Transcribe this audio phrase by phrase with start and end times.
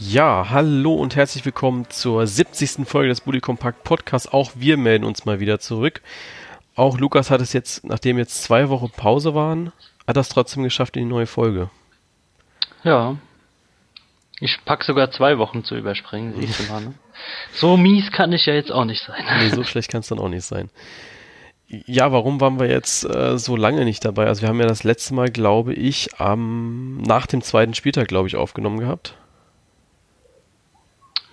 [0.00, 2.86] Ja, hallo und herzlich willkommen zur 70.
[2.86, 4.32] Folge des Bully Compact Podcasts.
[4.32, 6.02] Auch wir melden uns mal wieder zurück.
[6.76, 9.72] Auch Lukas hat es jetzt, nachdem jetzt zwei Wochen Pause waren,
[10.06, 11.68] hat das trotzdem geschafft in die neue Folge.
[12.84, 13.16] Ja.
[14.38, 16.94] Ich pack sogar zwei Wochen zu überspringen, siehst du mal, ne?
[17.54, 19.24] So mies kann ich ja jetzt auch nicht sein.
[19.40, 20.70] Nee, so schlecht kann es dann auch nicht sein.
[21.66, 24.26] Ja, warum waren wir jetzt äh, so lange nicht dabei?
[24.28, 28.28] Also wir haben ja das letzte Mal, glaube ich, am nach dem zweiten Spieltag, glaube
[28.28, 29.16] ich, aufgenommen gehabt.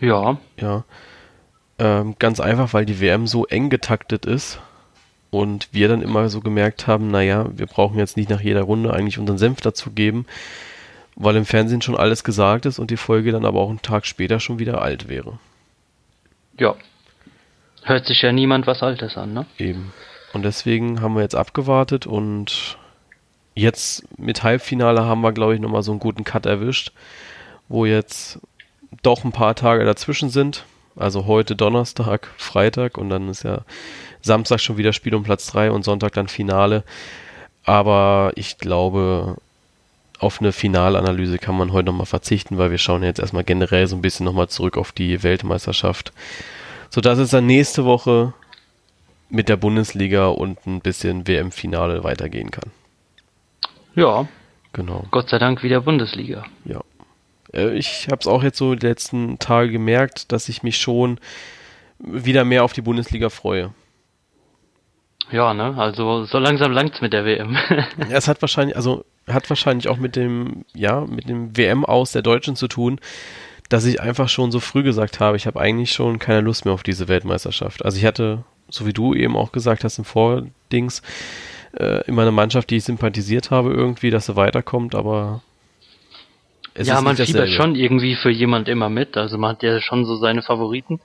[0.06, 0.38] Ja.
[0.60, 0.84] Ja.
[1.78, 4.60] Ähm, ganz einfach, weil die WM so eng getaktet ist
[5.30, 8.94] und wir dann immer so gemerkt haben, naja, wir brauchen jetzt nicht nach jeder Runde
[8.94, 10.26] eigentlich unseren Senf dazugeben,
[11.16, 14.06] weil im Fernsehen schon alles gesagt ist und die Folge dann aber auch einen Tag
[14.06, 15.40] später schon wieder alt wäre.
[16.58, 16.76] Ja.
[17.84, 19.46] Hört sich ja niemand was Altes an, ne?
[19.58, 19.94] Eben.
[20.34, 22.78] Und deswegen haben wir jetzt abgewartet und
[23.54, 26.92] jetzt mit Halbfinale haben wir, glaube ich, nochmal so einen guten Cut erwischt,
[27.68, 28.40] wo jetzt
[29.04, 30.66] doch ein paar Tage dazwischen sind.
[30.96, 33.62] Also heute Donnerstag, Freitag und dann ist ja
[34.22, 36.84] Samstag schon wieder Spiel um Platz 3 und Sonntag dann Finale.
[37.64, 39.36] Aber ich glaube,
[40.20, 43.96] auf eine Finalanalyse kann man heute nochmal verzichten, weil wir schauen jetzt erstmal generell so
[43.96, 46.14] ein bisschen nochmal zurück auf die Weltmeisterschaft.
[46.90, 48.34] Sodass es dann nächste Woche
[49.30, 52.72] mit der Bundesliga und ein bisschen WM-Finale weitergehen kann.
[53.96, 54.28] Ja.
[54.74, 55.06] Genau.
[55.12, 56.46] Gott sei Dank wieder Bundesliga.
[56.66, 56.82] Ja.
[57.56, 61.20] Äh, ich habe es auch jetzt so die letzten Tage gemerkt, dass ich mich schon
[62.00, 63.74] wieder mehr auf die Bundesliga freue.
[65.32, 65.76] Ja, ne?
[65.78, 67.58] Also so langsam langt's mit der WM.
[67.70, 72.12] ja, es hat wahrscheinlich, also hat wahrscheinlich auch mit dem, ja, mit dem WM aus
[72.12, 73.00] der Deutschen zu tun,
[73.70, 76.74] dass ich einfach schon so früh gesagt habe, ich habe eigentlich schon keine Lust mehr
[76.74, 77.84] auf diese Weltmeisterschaft.
[77.84, 81.02] Also ich hatte, so wie du eben auch gesagt hast im Vordings,
[81.76, 85.42] äh, immer eine Mannschaft, die ich sympathisiert habe irgendwie, dass sie weiterkommt, aber
[86.78, 89.16] es ja, man fiebert schon irgendwie für jemand immer mit.
[89.16, 91.00] Also man hat ja schon so seine Favoriten,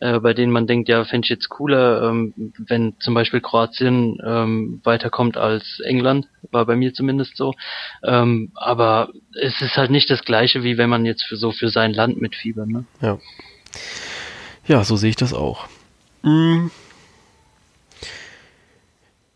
[0.00, 4.18] äh, bei denen man denkt, ja, fände ich jetzt cooler, ähm, wenn zum Beispiel Kroatien
[4.26, 7.54] ähm, weiterkommt als England, war bei mir zumindest so.
[8.02, 11.68] Ähm, aber es ist halt nicht das gleiche, wie wenn man jetzt für so für
[11.68, 12.66] sein Land mitfiebert.
[12.66, 12.84] Ne?
[13.00, 13.18] Ja.
[14.66, 15.68] Ja, so sehe ich das auch.
[16.22, 16.72] Mhm.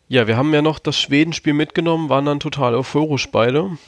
[0.09, 3.79] Ja, wir haben ja noch das Schwedenspiel mitgenommen, waren dann total euphorisch beide.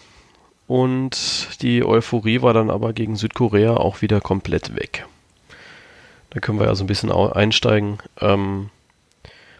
[0.68, 5.06] Und die Euphorie war dann aber gegen Südkorea auch wieder komplett weg.
[6.28, 7.98] Da können wir ja so ein bisschen einsteigen.
[8.20, 8.68] Ähm,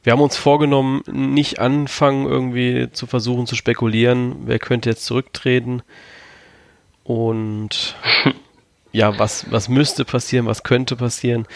[0.03, 5.83] wir haben uns vorgenommen, nicht anfangen, irgendwie zu versuchen zu spekulieren, wer könnte jetzt zurücktreten.
[7.05, 7.97] Und
[8.93, 11.47] ja, was, was müsste passieren, was könnte passieren.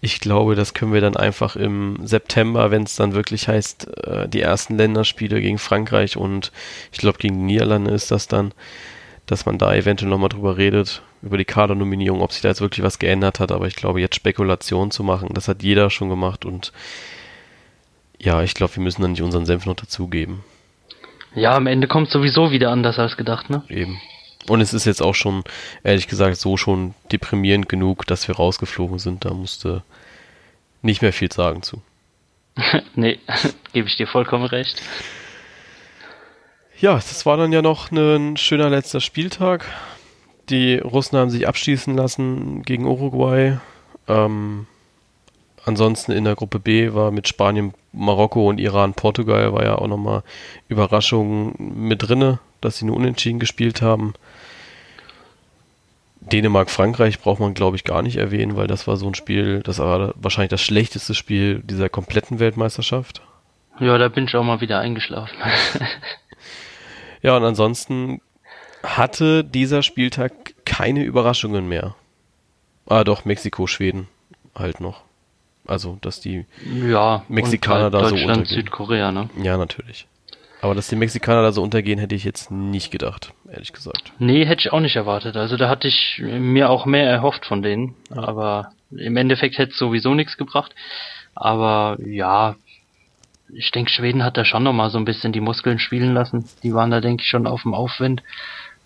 [0.00, 4.28] Ich glaube, das können wir dann einfach im September, wenn es dann wirklich heißt, äh,
[4.28, 6.52] die ersten Länderspiele gegen Frankreich und
[6.92, 8.52] ich glaube gegen die Niederlande ist das dann,
[9.30, 12.84] dass man da eventuell nochmal drüber redet, über die Kadernominierung, ob sich da jetzt wirklich
[12.84, 13.52] was geändert hat.
[13.52, 16.72] Aber ich glaube, jetzt Spekulation zu machen, das hat jeder schon gemacht und
[18.18, 20.44] ja, ich glaube, wir müssen dann nicht unseren Senf noch dazugeben.
[21.34, 23.62] Ja, am Ende kommt sowieso wieder anders als gedacht, ne?
[23.68, 24.00] Eben.
[24.48, 25.44] Und es ist jetzt auch schon,
[25.84, 29.24] ehrlich gesagt, so schon deprimierend genug, dass wir rausgeflogen sind.
[29.24, 29.84] Da musste
[30.82, 31.82] nicht mehr viel sagen zu.
[32.96, 33.20] nee,
[33.72, 34.82] gebe ich dir vollkommen recht.
[36.80, 39.66] Ja, das war dann ja noch ein schöner letzter Spieltag.
[40.48, 43.58] Die Russen haben sich abschießen lassen gegen Uruguay.
[44.08, 44.66] Ähm,
[45.66, 49.88] ansonsten in der Gruppe B war mit Spanien, Marokko und Iran, Portugal war ja auch
[49.88, 50.22] nochmal
[50.68, 54.14] Überraschung mit drinne, dass sie nur unentschieden gespielt haben.
[56.20, 59.60] Dänemark, Frankreich braucht man, glaube ich, gar nicht erwähnen, weil das war so ein Spiel,
[59.60, 63.20] das war wahrscheinlich das schlechteste Spiel dieser kompletten Weltmeisterschaft.
[63.80, 65.36] Ja, da bin ich auch mal wieder eingeschlafen.
[67.22, 68.20] Ja, und ansonsten
[68.82, 70.32] hatte dieser Spieltag
[70.64, 71.94] keine Überraschungen mehr.
[72.86, 74.08] Ah, doch, Mexiko, Schweden
[74.54, 75.02] halt noch.
[75.66, 78.44] Also, dass die ja, Mexikaner halt da so untergehen.
[78.46, 79.28] Südkorea, ne?
[79.42, 80.06] Ja, natürlich.
[80.62, 84.12] Aber dass die Mexikaner da so untergehen, hätte ich jetzt nicht gedacht, ehrlich gesagt.
[84.18, 85.36] Nee, hätte ich auch nicht erwartet.
[85.36, 87.94] Also da hatte ich mir auch mehr erhofft von denen.
[88.10, 90.74] Aber im Endeffekt hätte es sowieso nichts gebracht.
[91.34, 92.56] Aber ja,
[93.54, 96.48] ich denke, Schweden hat da schon noch mal so ein bisschen die Muskeln spielen lassen.
[96.62, 98.22] Die waren da, denke ich, schon auf dem Aufwind.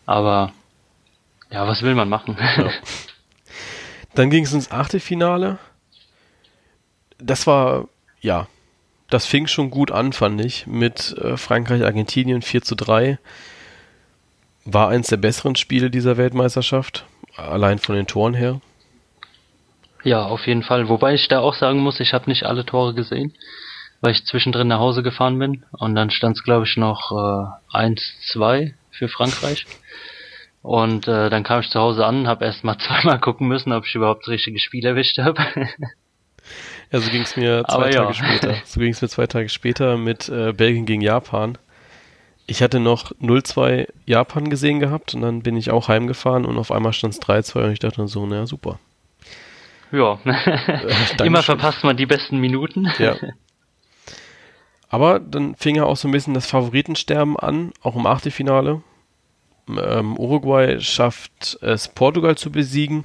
[0.06, 0.52] Aber
[1.50, 2.36] ja, was will man machen?
[2.38, 2.70] Ja.
[4.14, 5.58] Dann ging es ins Achtelfinale.
[7.18, 7.88] Das war,
[8.20, 8.46] ja,
[9.10, 13.18] das fing schon gut an, fand ich, mit äh, Frankreich, Argentinien 4 zu 3.
[14.64, 17.04] War eins der besseren Spiele dieser Weltmeisterschaft,
[17.36, 18.60] allein von den Toren her.
[20.04, 20.88] Ja, auf jeden Fall.
[20.88, 23.34] Wobei ich da auch sagen muss, ich habe nicht alle Tore gesehen
[24.04, 27.76] weil ich zwischendrin nach Hause gefahren bin und dann stand es glaube ich noch äh,
[27.76, 29.66] 1-2 für Frankreich.
[30.60, 33.86] Und äh, dann kam ich zu Hause an, habe erst mal zweimal gucken müssen, ob
[33.86, 35.42] ich überhaupt das richtige Spiel erwischt habe.
[36.92, 38.12] ja, so ging es mir zwei Aber Tage ja.
[38.12, 38.54] später.
[38.66, 41.56] So ging es mir zwei Tage später mit äh, Belgien gegen Japan.
[42.46, 46.70] Ich hatte noch 0-2 Japan gesehen gehabt und dann bin ich auch heimgefahren und auf
[46.70, 48.78] einmal stand es 3-2 und ich dachte so, naja, super.
[49.92, 52.92] Ja, äh, immer verpasst man die besten Minuten.
[52.98, 53.16] Ja.
[54.94, 58.80] Aber dann fing ja auch so ein bisschen das Favoritensterben an, auch im Achtelfinale.
[59.68, 63.04] Ähm, Uruguay schafft es, Portugal zu besiegen.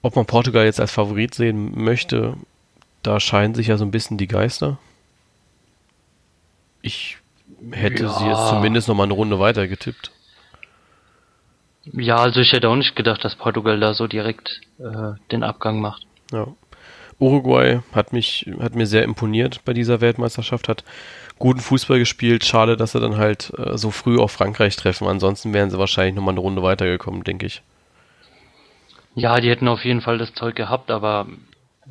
[0.00, 2.34] Ob man Portugal jetzt als Favorit sehen möchte,
[3.02, 4.78] da scheinen sich ja so ein bisschen die Geister.
[6.82, 7.18] Ich
[7.72, 8.10] hätte ja.
[8.10, 10.12] sie jetzt zumindest noch mal eine Runde weiter getippt.
[11.82, 15.80] Ja, also ich hätte auch nicht gedacht, dass Portugal da so direkt äh, den Abgang
[15.80, 16.06] macht.
[16.30, 16.46] Ja.
[17.18, 20.84] Uruguay hat mich, hat mir sehr imponiert bei dieser Weltmeisterschaft, hat
[21.38, 22.44] guten Fußball gespielt.
[22.44, 25.08] Schade, dass sie dann halt äh, so früh auf Frankreich treffen.
[25.08, 27.62] Ansonsten wären sie wahrscheinlich nochmal eine Runde weitergekommen, denke ich.
[29.14, 31.26] Ja, die hätten auf jeden Fall das Zeug gehabt, aber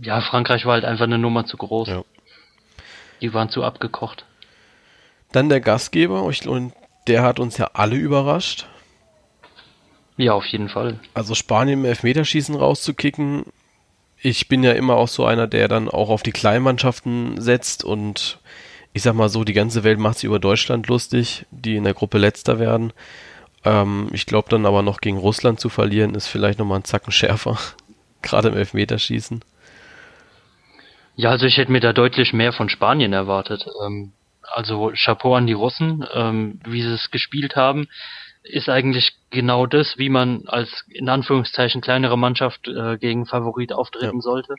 [0.01, 1.89] ja, Frankreich war halt einfach eine Nummer zu groß.
[1.89, 2.03] Ja.
[3.21, 4.25] Die waren zu abgekocht.
[5.31, 6.73] Dann der Gastgeber, und
[7.07, 8.68] der hat uns ja alle überrascht.
[10.15, 11.00] Ja, auf jeden Fall.
[11.13, 13.45] Also Spanien im Elfmeterschießen rauszukicken,
[14.19, 18.39] ich bin ja immer auch so einer, der dann auch auf die Kleinmannschaften setzt und
[18.93, 21.93] ich sag mal so, die ganze Welt macht sich über Deutschland lustig, die in der
[21.93, 22.93] Gruppe letzter werden.
[23.63, 27.11] Ähm, ich glaube dann aber noch gegen Russland zu verlieren, ist vielleicht nochmal ein Zacken
[27.11, 27.59] schärfer,
[28.21, 29.43] gerade im Elfmeterschießen.
[31.15, 33.65] Ja, also ich hätte mir da deutlich mehr von Spanien erwartet.
[33.85, 37.87] Ähm, also Chapeau an die Russen, ähm, wie sie es gespielt haben
[38.47, 44.17] ist eigentlich genau das, wie man als in Anführungszeichen kleinere Mannschaft äh, gegen Favorit auftreten
[44.17, 44.21] ja.
[44.21, 44.55] sollte.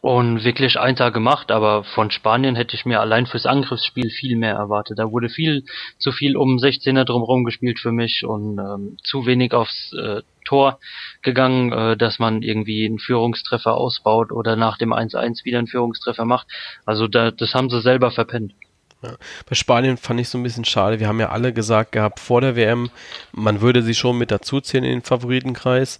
[0.00, 4.54] Und wirklich eins gemacht, aber von Spanien hätte ich mir allein fürs Angriffsspiel viel mehr
[4.54, 4.98] erwartet.
[4.98, 5.64] Da wurde viel
[5.98, 10.80] zu viel um 16er drumherum gespielt für mich und ähm, zu wenig aufs äh, Tor
[11.20, 16.24] gegangen, äh, dass man irgendwie einen Führungstreffer ausbaut oder nach dem 1-1 wieder einen Führungstreffer
[16.24, 16.48] macht.
[16.86, 18.54] Also da, das haben sie selber verpennt.
[19.02, 19.16] Ja.
[19.48, 21.00] Bei Spanien fand ich so ein bisschen schade.
[21.00, 22.90] Wir haben ja alle gesagt gehabt vor der WM,
[23.32, 25.98] man würde sie schon mit dazuzählen in den Favoritenkreis.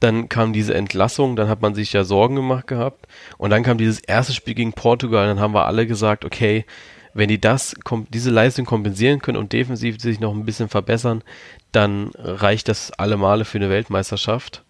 [0.00, 3.06] Dann kam diese Entlassung, dann hat man sich ja Sorgen gemacht gehabt.
[3.38, 6.64] Und dann kam dieses erste Spiel gegen Portugal, dann haben wir alle gesagt, okay,
[7.12, 7.74] wenn die das,
[8.10, 11.22] diese Leistung kompensieren können und defensiv sich noch ein bisschen verbessern,
[11.72, 14.64] dann reicht das alle Male für eine Weltmeisterschaft.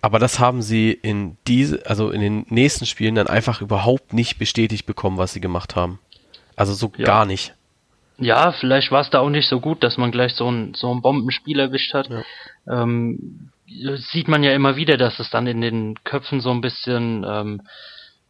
[0.00, 4.38] Aber das haben sie in diese, also in den nächsten Spielen dann einfach überhaupt nicht
[4.38, 6.00] bestätigt bekommen, was sie gemacht haben.
[6.56, 7.04] Also so ja.
[7.04, 7.54] gar nicht.
[8.18, 10.94] Ja, vielleicht war es da auch nicht so gut, dass man gleich so ein, so
[10.94, 12.08] ein Bombenspiel erwischt hat.
[12.08, 12.22] Ja.
[12.82, 13.50] Ähm,
[14.12, 17.62] sieht man ja immer wieder, dass es dann in den Köpfen so ein bisschen, ähm,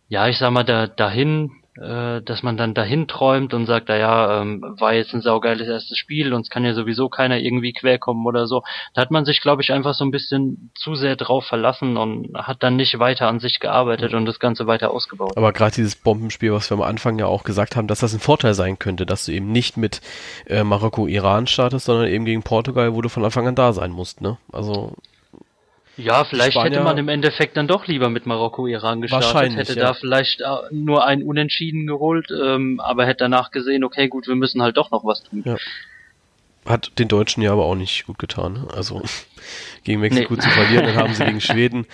[0.08, 4.62] ja, ich sag mal, da, dahin dass man dann dahin träumt und sagt, naja, ähm,
[4.78, 8.46] war jetzt ein saugeiles erstes Spiel und es kann ja sowieso keiner irgendwie querkommen oder
[8.46, 8.62] so.
[8.92, 12.34] Da hat man sich, glaube ich, einfach so ein bisschen zu sehr drauf verlassen und
[12.34, 15.32] hat dann nicht weiter an sich gearbeitet und das Ganze weiter ausgebaut.
[15.34, 18.20] Aber gerade dieses Bombenspiel, was wir am Anfang ja auch gesagt haben, dass das ein
[18.20, 20.02] Vorteil sein könnte, dass du eben nicht mit
[20.46, 24.20] äh, Marokko-Iran startest, sondern eben gegen Portugal, wo du von Anfang an da sein musst,
[24.20, 24.36] ne?
[24.52, 24.92] Also
[25.96, 29.88] ja, vielleicht Spanier, hätte man im Endeffekt dann doch lieber mit Marokko-Iran gestartet, hätte ja.
[29.88, 34.34] da vielleicht äh, nur ein Unentschieden geholt, ähm, aber hätte danach gesehen, okay, gut, wir
[34.34, 35.42] müssen halt doch noch was tun.
[35.44, 35.56] Ja.
[36.64, 38.52] Hat den Deutschen ja aber auch nicht gut getan.
[38.54, 38.68] Ne?
[38.74, 39.02] Also
[39.84, 40.40] gegen Mexiko nee.
[40.40, 41.86] zu verlieren, dann haben sie gegen Schweden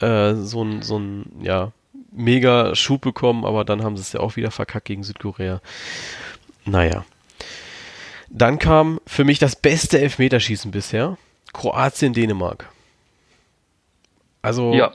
[0.00, 1.70] äh, so ein, so ein, ja,
[2.10, 5.60] mega Schub bekommen, aber dann haben sie es ja auch wieder verkackt gegen Südkorea.
[6.64, 7.04] Naja.
[8.30, 11.18] Dann kam für mich das beste Elfmeterschießen bisher.
[11.52, 12.68] Kroatien-Dänemark.
[14.44, 14.92] Also ja,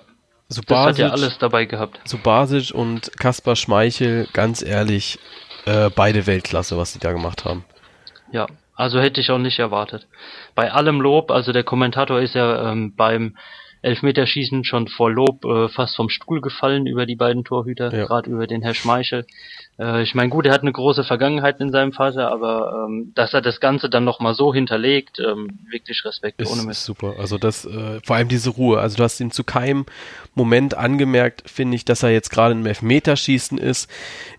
[0.47, 1.99] Subasic, das hat ja alles dabei gehabt.
[2.05, 5.19] Subasic und Kaspar Schmeichel, ganz ehrlich,
[5.65, 7.65] äh, beide Weltklasse, was die da gemacht haben.
[8.31, 10.07] Ja, also hätte ich auch nicht erwartet.
[10.53, 13.37] Bei allem Lob, also der Kommentator ist ja ähm, beim
[13.81, 18.05] Elfmeterschießen schon vor Lob äh, fast vom Stuhl gefallen über die beiden Torhüter, ja.
[18.05, 19.25] gerade über den Herr Schmeichel.
[19.79, 23.33] Äh, ich meine, gut, er hat eine große Vergangenheit in seinem Vater, aber ähm, dass
[23.33, 26.81] er das Ganze dann nochmal so hinterlegt, ähm, wirklich Respekt ist, ohne Mist.
[26.81, 27.15] Ist super.
[27.17, 28.79] Also das, äh, vor allem diese Ruhe.
[28.79, 29.85] Also du hast ihn zu keinem
[30.35, 33.89] Moment angemerkt, finde ich, dass er jetzt gerade im Elfmeterschießen ist,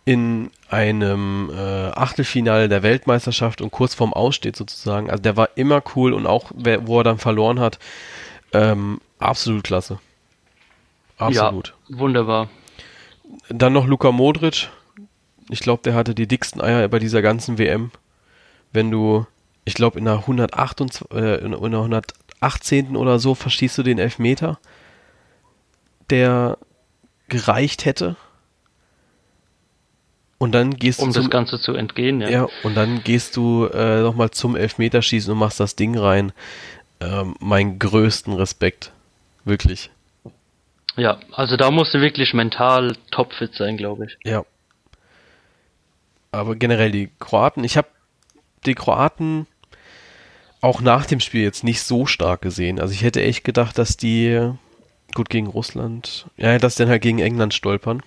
[0.05, 5.11] in einem äh, Achtelfinale der Weltmeisterschaft und kurz vorm Aussteht sozusagen.
[5.11, 7.79] Also der war immer cool und auch, wo er dann verloren hat,
[8.53, 9.99] ähm, absolut klasse.
[11.17, 11.75] Absolut.
[11.89, 12.49] Ja, wunderbar.
[13.49, 14.69] Dann noch Luka Modric,
[15.51, 17.91] ich glaube, der hatte die dicksten Eier bei dieser ganzen WM.
[18.73, 19.27] Wenn du,
[19.65, 22.97] ich glaube, in der 128, äh, in der 118.
[22.97, 24.59] oder so verschießt du den Elfmeter,
[26.11, 26.59] der
[27.29, 28.17] gereicht hätte.
[30.39, 31.19] Und dann gehst um du.
[31.19, 32.29] Um das Ganze zu entgehen, ja.
[32.31, 36.33] Ja, und dann gehst du äh, nochmal zum Elfmeterschießen und machst das Ding rein.
[37.01, 38.93] Ähm, mein größten Respekt.
[39.45, 39.91] Wirklich.
[40.97, 44.19] Ja, also da musst du wirklich mental topfit sein, glaube ich.
[44.25, 44.45] Ja.
[46.33, 47.89] Aber generell die Kroaten, ich habe
[48.67, 49.47] die Kroaten
[50.61, 52.81] auch nach dem Spiel jetzt nicht so stark gesehen.
[52.81, 54.53] Also ich hätte echt gedacht, dass die
[55.15, 58.03] gut gegen Russland, ja, dass die dann halt gegen England stolpern.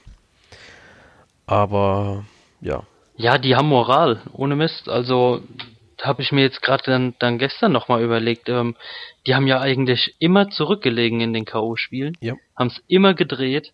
[1.45, 2.25] Aber
[2.61, 2.83] ja.
[3.17, 4.87] Ja, die haben Moral, ohne Mist.
[4.87, 5.41] Also
[6.01, 8.49] habe ich mir jetzt gerade dann, dann gestern nochmal überlegt.
[8.49, 8.75] Ähm,
[9.25, 12.35] die haben ja eigentlich immer zurückgelegen in den K.O.-Spielen, ja.
[12.55, 13.73] haben es immer gedreht.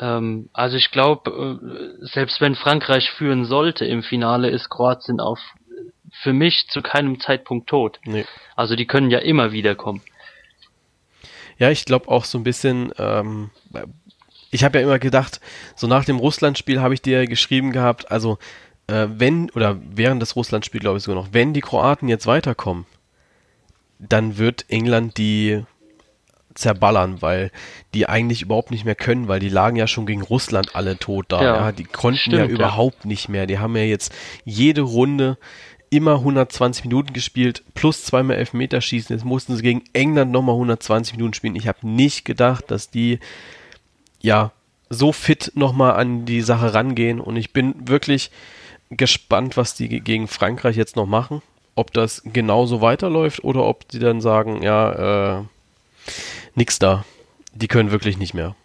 [0.00, 5.38] Ähm, also ich glaube, äh, selbst wenn Frankreich führen sollte im Finale, ist Kroatien auf
[6.22, 8.00] für mich zu keinem Zeitpunkt tot.
[8.04, 8.24] Nee.
[8.56, 10.00] Also die können ja immer wieder kommen.
[11.58, 13.50] Ja, ich glaube auch so ein bisschen, ähm,
[14.50, 15.40] ich habe ja immer gedacht,
[15.76, 18.38] so nach dem Russland-Spiel habe ich dir geschrieben gehabt, also
[18.86, 22.86] äh, wenn, oder während des Russland-Spiels glaube ich sogar noch, wenn die Kroaten jetzt weiterkommen,
[23.98, 25.64] dann wird England die
[26.54, 27.50] zerballern, weil
[27.94, 31.26] die eigentlich überhaupt nicht mehr können, weil die lagen ja schon gegen Russland alle tot
[31.28, 31.42] da.
[31.42, 31.72] Ja, ja.
[31.72, 33.08] Die konnten stimmt, ja überhaupt ja.
[33.08, 33.46] nicht mehr.
[33.46, 34.12] Die haben ja jetzt
[34.44, 35.36] jede Runde
[35.90, 39.14] immer 120 Minuten gespielt, plus zweimal Elfmeterschießen.
[39.14, 41.56] Jetzt mussten sie gegen England nochmal 120 Minuten spielen.
[41.56, 43.20] Ich habe nicht gedacht, dass die
[44.20, 44.52] ja
[44.90, 47.20] so fit nochmal an die Sache rangehen.
[47.20, 48.30] Und ich bin wirklich
[48.90, 51.42] gespannt, was die gegen Frankreich jetzt noch machen.
[51.76, 55.42] Ob das genauso weiterläuft oder ob die dann sagen, ja, äh,
[56.54, 57.04] nix da.
[57.54, 58.56] Die können wirklich nicht mehr.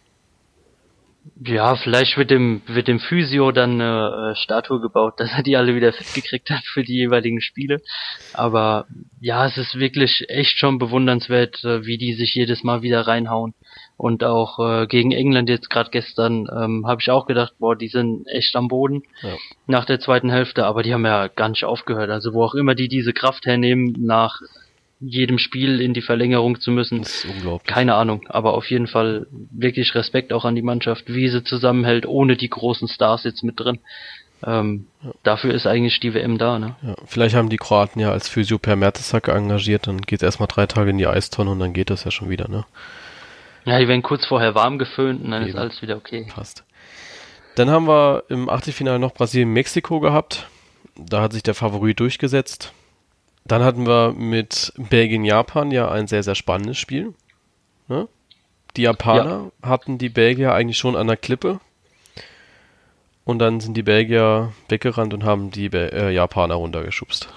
[1.46, 5.58] Ja, vielleicht wird dem, wird dem Physio dann eine äh, Statue gebaut, dass er die
[5.58, 7.81] alle wieder fit gekriegt hat für die jeweiligen Spiele.
[8.34, 8.88] Aber
[9.19, 13.53] ja, es ist wirklich echt schon bewundernswert, äh, wie die sich jedes Mal wieder reinhauen.
[13.98, 17.89] Und auch äh, gegen England jetzt gerade gestern ähm, habe ich auch gedacht, boah, die
[17.89, 19.36] sind echt am Boden ja.
[19.67, 22.10] nach der zweiten Hälfte, aber die haben ja gar nicht aufgehört.
[22.10, 24.41] Also wo auch immer die diese Kraft hernehmen, nach
[25.00, 27.00] jedem Spiel in die Verlängerung zu müssen.
[27.00, 27.74] Das ist unglaublich.
[27.74, 32.06] Keine Ahnung, aber auf jeden Fall wirklich Respekt auch an die Mannschaft, wie sie zusammenhält,
[32.06, 33.79] ohne die großen Stars jetzt mit drin.
[34.46, 35.12] Ähm, ja.
[35.24, 36.75] Dafür ist eigentlich die WM da, ne?
[36.82, 40.48] Ja, vielleicht haben die Kroaten ja als Physio per Mertesacker engagiert, dann geht es erstmal
[40.48, 42.65] drei Tage in die Eistonne und dann geht das ja schon wieder, ne?
[43.65, 45.51] Ja, die werden kurz vorher warm geföhnt und dann Eben.
[45.51, 46.27] ist alles wieder okay.
[46.34, 46.63] Passt.
[47.56, 50.48] Dann haben wir im Achtelfinale noch Brasilien-Mexiko gehabt.
[50.96, 52.74] Da hat sich der Favorit durchgesetzt.
[53.50, 57.15] Dann hatten wir mit Belgien-Japan ja ein sehr, sehr spannendes Spiel.
[57.88, 58.08] Ne?
[58.77, 59.68] Die Japaner ja.
[59.68, 61.60] hatten die Belgier eigentlich schon an der Klippe.
[63.25, 67.27] Und dann sind die Belgier weggerannt und haben die Be äh, Japaner runtergeschubst.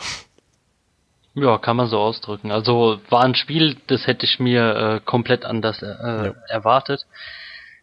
[1.35, 2.51] Ja, kann man so ausdrücken.
[2.51, 6.35] Also war ein Spiel, das hätte ich mir äh, komplett anders äh, ja.
[6.47, 7.07] erwartet.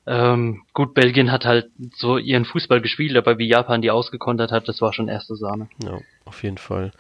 [0.06, 4.68] Ähm, gut, Belgien hat halt so ihren Fußball gespielt, aber wie Japan die ausgekontert hat,
[4.68, 5.68] das war schon erste Sahne.
[5.84, 6.92] Ja, auf jeden Fall.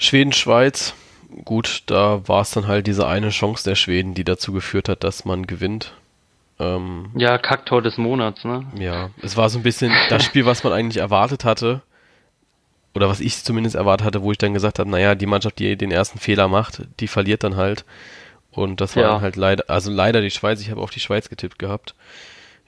[0.00, 0.94] Schweden, Schweiz,
[1.44, 5.04] gut, da war es dann halt diese eine Chance der Schweden, die dazu geführt hat,
[5.04, 5.92] dass man gewinnt.
[6.58, 8.64] Ähm, ja, Kacktor des Monats, ne?
[8.78, 11.82] Ja, es war so ein bisschen das Spiel, was man eigentlich erwartet hatte.
[12.94, 15.76] Oder was ich zumindest erwartet hatte, wo ich dann gesagt habe, naja, die Mannschaft, die
[15.76, 17.84] den ersten Fehler macht, die verliert dann halt.
[18.50, 19.20] Und das war ja.
[19.20, 21.94] halt leider, also leider die Schweiz, ich habe auf die Schweiz getippt gehabt.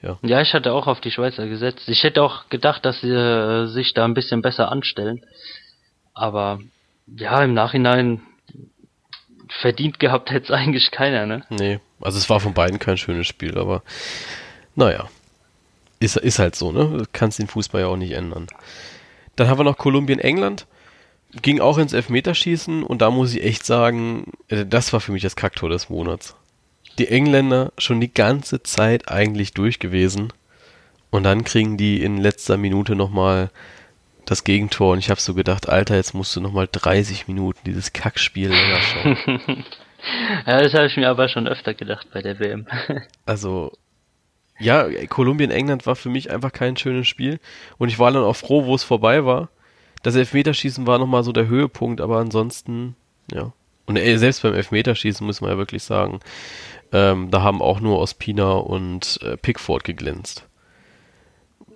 [0.03, 0.19] Ja.
[0.21, 1.87] ja, ich hatte auch auf die Schweizer gesetzt.
[1.87, 5.25] Ich hätte auch gedacht, dass sie äh, sich da ein bisschen besser anstellen.
[6.13, 6.59] Aber
[7.07, 8.21] ja, im Nachhinein
[9.61, 11.43] verdient gehabt hätte es eigentlich keiner, ne?
[11.49, 13.83] Nee, also es war von beiden kein schönes Spiel, aber
[14.75, 15.09] naja.
[15.99, 17.05] Ist, ist halt so, ne?
[17.13, 18.47] Kannst den Fußball ja auch nicht ändern.
[19.35, 20.67] Dann haben wir noch Kolumbien-England.
[21.41, 25.23] Ging auch ins Elfmeterschießen und da muss ich echt sagen, äh, das war für mich
[25.23, 26.35] das Kacktor des Monats.
[26.99, 30.31] Die Engländer schon die ganze Zeit eigentlich durch gewesen
[31.09, 33.49] und dann kriegen die in letzter Minute nochmal
[34.25, 37.93] das Gegentor und ich habe so gedacht, Alter, jetzt musst du nochmal 30 Minuten dieses
[37.93, 39.17] Kackspiel länger schauen.
[40.45, 42.67] ja, das habe ich mir aber schon öfter gedacht bei der WM.
[43.25, 43.71] also,
[44.59, 47.39] ja, Kolumbien, England war für mich einfach kein schönes Spiel
[47.77, 49.49] und ich war dann auch froh, wo es vorbei war.
[50.03, 52.95] Das Elfmeterschießen war nochmal so der Höhepunkt, aber ansonsten,
[53.31, 53.51] ja.
[53.85, 56.19] Und ey, selbst beim Elfmeterschießen muss man ja wirklich sagen,
[56.93, 60.45] ähm, da haben auch nur Ospina und äh, Pickford geglänzt.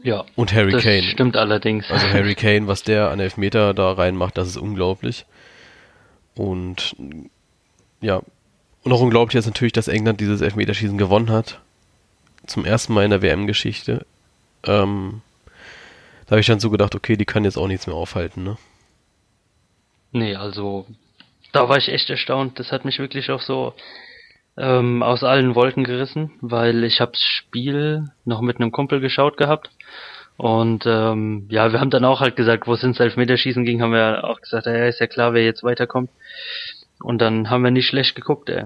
[0.07, 0.23] Ja.
[0.37, 1.03] Und Harry das Kane.
[1.03, 1.91] Stimmt allerdings.
[1.91, 5.25] Also Harry Kane, was der an Elfmeter da reinmacht, das ist unglaublich.
[6.33, 6.95] Und
[7.99, 8.21] ja.
[8.83, 11.59] Und auch unglaublich ist natürlich, dass England dieses Elfmeterschießen gewonnen hat.
[12.45, 14.05] Zum ersten Mal in der WM-Geschichte.
[14.63, 15.23] Ähm,
[16.25, 18.57] da habe ich dann so gedacht, okay, die können jetzt auch nichts mehr aufhalten, ne?
[20.13, 20.87] Nee, also
[21.51, 22.59] da war ich echt erstaunt.
[22.59, 23.73] Das hat mich wirklich auch so
[24.55, 29.35] ähm, aus allen Wolken gerissen, weil ich habe das Spiel noch mit einem Kumpel geschaut
[29.35, 29.69] gehabt
[30.37, 33.91] Und ähm, ja, wir haben dann auch halt gesagt, wo es ins Elfmeterschießen ging, haben
[33.91, 36.11] wir auch gesagt, ja, ist ja klar, wer jetzt weiterkommt.
[36.99, 38.65] Und dann haben wir nicht schlecht geguckt, ey.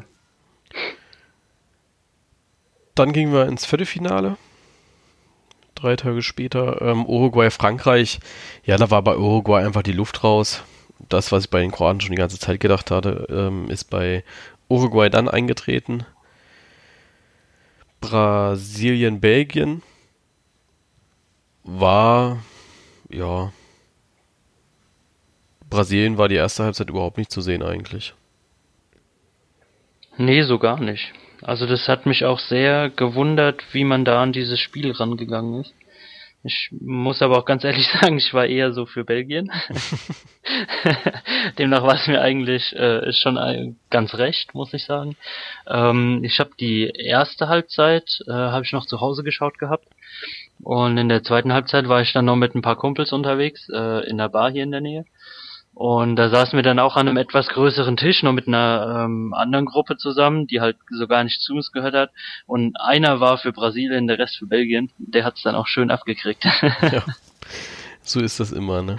[2.94, 4.38] Dann gingen wir ins Viertelfinale.
[5.76, 8.20] Drei Tage später ähm, Uruguay-Frankreich.
[8.66, 10.64] Ja, da war bei Uruguay einfach die Luft raus.
[11.08, 14.24] Das, was ich bei den Kroaten schon die ganze Zeit gedacht hatte, ähm, ist bei
[14.68, 16.06] Uruguay dann eingetreten.
[18.02, 19.82] Brasilien, Belgien
[21.64, 22.44] war,
[23.10, 23.52] ja,
[25.70, 28.14] Brasilien war die erste Halbzeit überhaupt nicht zu sehen eigentlich.
[30.18, 31.14] Nee, so gar nicht.
[31.42, 35.74] Also das hat mich auch sehr gewundert, wie man da an dieses Spiel rangegangen ist.
[36.44, 39.52] Ich muss aber auch ganz ehrlich sagen, ich war eher so für Belgien.
[41.58, 45.16] Demnach war es mir eigentlich äh, schon ganz recht, muss ich sagen.
[45.68, 49.88] Ähm, ich habe die erste Halbzeit äh, habe ich noch zu Hause geschaut gehabt
[50.64, 54.08] und in der zweiten Halbzeit war ich dann noch mit ein paar Kumpels unterwegs äh,
[54.10, 55.06] in der Bar hier in der Nähe.
[55.74, 59.34] Und da saßen wir dann auch an einem etwas größeren Tisch, noch mit einer ähm,
[59.34, 62.12] anderen Gruppe zusammen, die halt so gar nicht zu uns gehört hat.
[62.46, 64.92] Und einer war für Brasilien, der Rest für Belgien.
[64.98, 66.44] Der hat es dann auch schön abgekriegt.
[66.44, 67.04] ja,
[68.04, 68.98] so ist das immer, ne?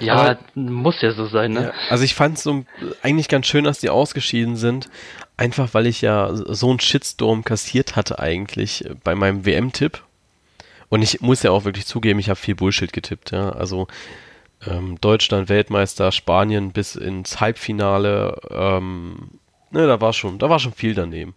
[0.00, 1.62] Ja, Aber, muss ja so sein, ne?
[1.62, 2.64] Ja, also ich fand es so
[3.02, 4.90] eigentlich ganz schön, dass die ausgeschieden sind.
[5.36, 10.02] Einfach weil ich ja so einen Shitstorm kassiert hatte eigentlich bei meinem WM-Tipp.
[10.88, 13.50] Und ich muss ja auch wirklich zugeben, ich habe viel Bullshit getippt, ja.
[13.50, 13.86] Also
[14.66, 18.40] ähm, Deutschland Weltmeister, Spanien bis ins Halbfinale.
[18.50, 19.30] Ähm,
[19.70, 21.34] ne, da war schon, da war schon viel daneben.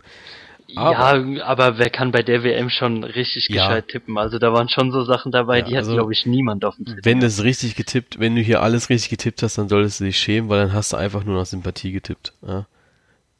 [0.75, 3.67] Aber, ja, aber wer kann bei der WM schon richtig ja.
[3.67, 4.17] gescheit tippen?
[4.17, 6.75] Also da waren schon so Sachen dabei, ja, die also, hat, glaube ich, niemand auf
[6.75, 7.05] dem Zettel.
[7.05, 10.05] Wenn du es richtig getippt, wenn du hier alles richtig getippt hast, dann solltest du
[10.05, 12.33] dich schämen, weil dann hast du einfach nur nach Sympathie getippt.
[12.45, 12.65] Ja,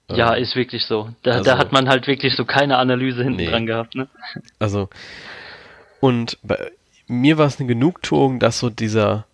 [0.09, 1.09] ja ähm, ist wirklich so.
[1.23, 3.49] Da, also, da hat man halt wirklich so keine Analyse hinten nee.
[3.49, 4.07] dran gehabt, ne?
[4.57, 4.89] Also,
[5.99, 6.71] und bei
[7.07, 9.25] mir war es eine Genugtuung, dass so dieser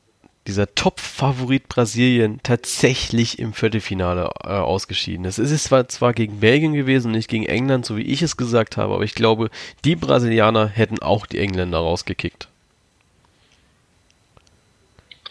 [0.47, 5.37] dieser Top-Favorit Brasilien tatsächlich im Viertelfinale äh, ausgeschieden ist.
[5.37, 8.35] Es ist zwar, zwar gegen Belgien gewesen und nicht gegen England, so wie ich es
[8.35, 9.49] gesagt habe, aber ich glaube,
[9.85, 12.49] die Brasilianer hätten auch die Engländer rausgekickt.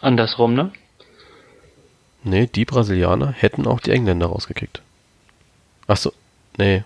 [0.01, 0.73] Andersrum, ne?
[2.25, 4.81] Nee, die Brasilianer hätten auch die Engländer rausgekickt.
[5.87, 6.13] Achso,
[6.57, 6.85] nee.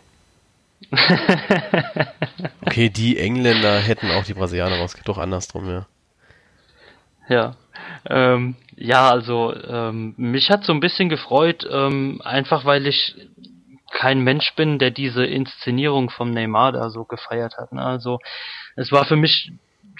[2.66, 5.08] okay, die Engländer hätten auch die Brasilianer rausgekickt.
[5.08, 5.86] Doch andersrum, ja.
[7.28, 7.56] Ja.
[8.08, 13.16] Ähm, ja, also ähm, mich hat so ein bisschen gefreut, ähm, einfach weil ich
[13.90, 17.72] kein Mensch bin, der diese Inszenierung vom Neymar da so gefeiert hat.
[17.72, 17.82] Ne?
[17.82, 18.18] Also
[18.76, 19.52] es war für mich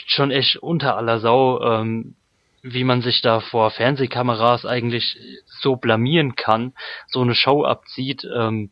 [0.07, 2.15] schon echt unter aller Sau, ähm,
[2.62, 6.75] wie man sich da vor Fernsehkameras eigentlich so blamieren kann,
[7.07, 8.27] so eine Show abzieht.
[8.37, 8.71] Ähm,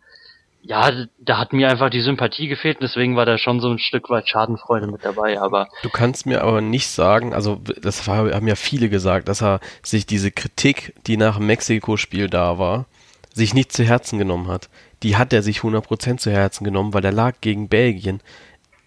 [0.67, 4.09] ja, da hat mir einfach die Sympathie gefehlt, deswegen war da schon so ein Stück
[4.09, 5.69] weit Schadenfreude mit dabei, aber.
[5.83, 10.07] Du kannst mir aber nicht sagen, also das haben ja viele gesagt, dass er sich
[10.07, 12.87] diese Kritik, die nach dem Mexiko-Spiel da war,
[13.35, 14.71] sich nicht zu Herzen genommen hat.
[15.03, 18.23] Die hat er sich 100% zu Herzen genommen, weil er lag gegen Belgien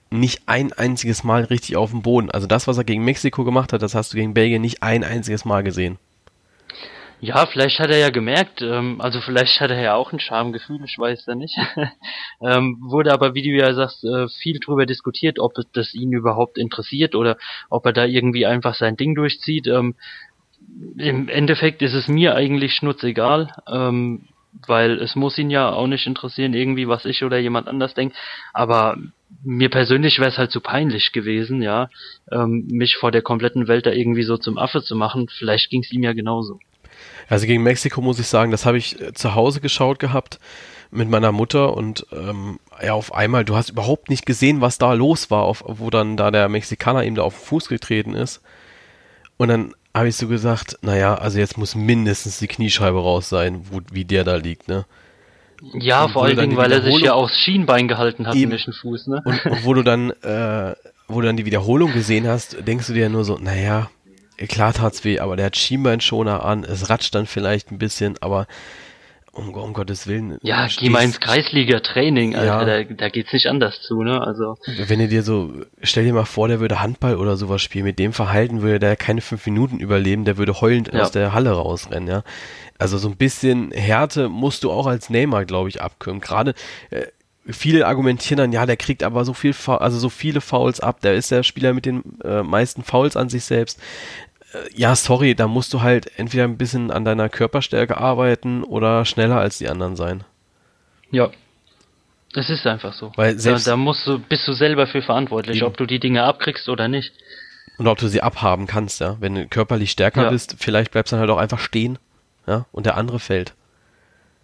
[0.10, 2.32] nicht ein einziges Mal richtig auf dem Boden.
[2.32, 5.04] Also das, was er gegen Mexiko gemacht hat, das hast du gegen Belgien nicht ein
[5.04, 6.00] einziges Mal gesehen.
[7.20, 10.84] Ja, vielleicht hat er ja gemerkt, ähm, also vielleicht hat er ja auch ein Schamgefühl,
[10.86, 11.58] ich weiß ja nicht.
[12.42, 16.60] ähm, wurde aber, wie du ja sagst, äh, viel drüber diskutiert, ob das ihn überhaupt
[16.60, 17.38] interessiert oder
[17.72, 19.66] ob er da irgendwie einfach sein Ding durchzieht.
[19.66, 19.96] Ähm,
[20.98, 24.28] Im Endeffekt ist es mir eigentlich schnurzegal, ähm,
[24.68, 28.16] weil es muss ihn ja auch nicht interessieren, irgendwie, was ich oder jemand anders denkt.
[28.54, 28.96] Aber
[29.44, 31.90] mir persönlich wäre es halt zu peinlich gewesen, ja,
[32.32, 35.28] ähm, mich vor der kompletten Welt da irgendwie so zum Affe zu machen.
[35.30, 36.60] Vielleicht ging es ihm ja genauso.
[37.30, 40.40] Also gegen Mexiko muss ich sagen, das habe ich äh, zu Hause geschaut gehabt
[40.92, 44.94] mit meiner Mutter und ähm, ja, auf einmal, du hast überhaupt nicht gesehen, was da
[44.94, 48.42] los war, auf, wo dann da der Mexikaner ihm da auf den Fuß getreten ist.
[49.38, 53.62] Und dann habe ich so gesagt, naja, also jetzt muss mindestens die Kniescheibe raus sein,
[53.70, 54.86] wo, wie der da liegt, ne?
[55.74, 58.74] Ja, und vor allen Dingen, weil er sich ja aufs Schienbein gehalten hat eben, dem
[58.74, 59.24] Fuß, ne?
[59.26, 60.76] Und, und wo du dann, äh,
[61.08, 63.90] wo du dann die Wiederholung gesehen hast, denkst du dir nur so, naja,
[64.46, 68.48] klar tat's weh, aber der hat Schienbeinschoner an, es ratscht dann vielleicht ein bisschen, aber
[69.32, 70.38] um, um Gottes Willen.
[70.42, 72.84] Ja, geh mal ins Kreisliga-Training, Alter, ja.
[72.84, 74.58] da, da geht's nicht anders zu, ne, also.
[74.66, 78.00] Wenn du dir so, stell dir mal vor, der würde Handball oder sowas spielen, mit
[78.00, 81.02] dem Verhalten würde der keine fünf Minuten überleben, der würde heulend ja.
[81.02, 82.24] aus der Halle rausrennen, ja.
[82.80, 86.22] Also so ein bisschen Härte musst du auch als Neymar, glaube ich, abkümmern.
[86.22, 86.54] Gerade,
[86.92, 87.06] äh,
[87.50, 91.16] viele argumentieren dann, ja, der kriegt aber so viel, also so viele Fouls ab, der
[91.16, 93.80] ist der Spieler mit den äh, meisten Fouls an sich selbst.
[94.54, 99.06] Äh, ja, sorry, da musst du halt entweder ein bisschen an deiner Körperstärke arbeiten oder
[99.06, 100.24] schneller als die anderen sein.
[101.12, 101.30] Ja.
[102.34, 103.12] Das ist einfach so.
[103.16, 105.66] Weil selbst da, da musst du, bist du selber für verantwortlich, eben.
[105.66, 107.14] ob du die Dinge abkriegst oder nicht.
[107.78, 109.18] Und ob du sie abhaben kannst, ja.
[109.20, 110.30] Wenn du körperlich stärker ja.
[110.30, 111.98] bist, vielleicht bleibst du dann halt auch einfach stehen,
[112.46, 113.54] ja, und der andere fällt.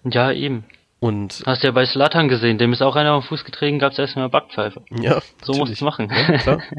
[0.03, 0.65] Ja, eben.
[0.99, 3.79] Und Hast du ja bei Slatan gesehen, dem ist auch einer auf den Fuß getreten,
[3.79, 4.81] gab es erstmal Backpfeife.
[4.89, 5.21] Ja.
[5.41, 6.09] So musst du machen.
[6.09, 6.61] Ja, klar.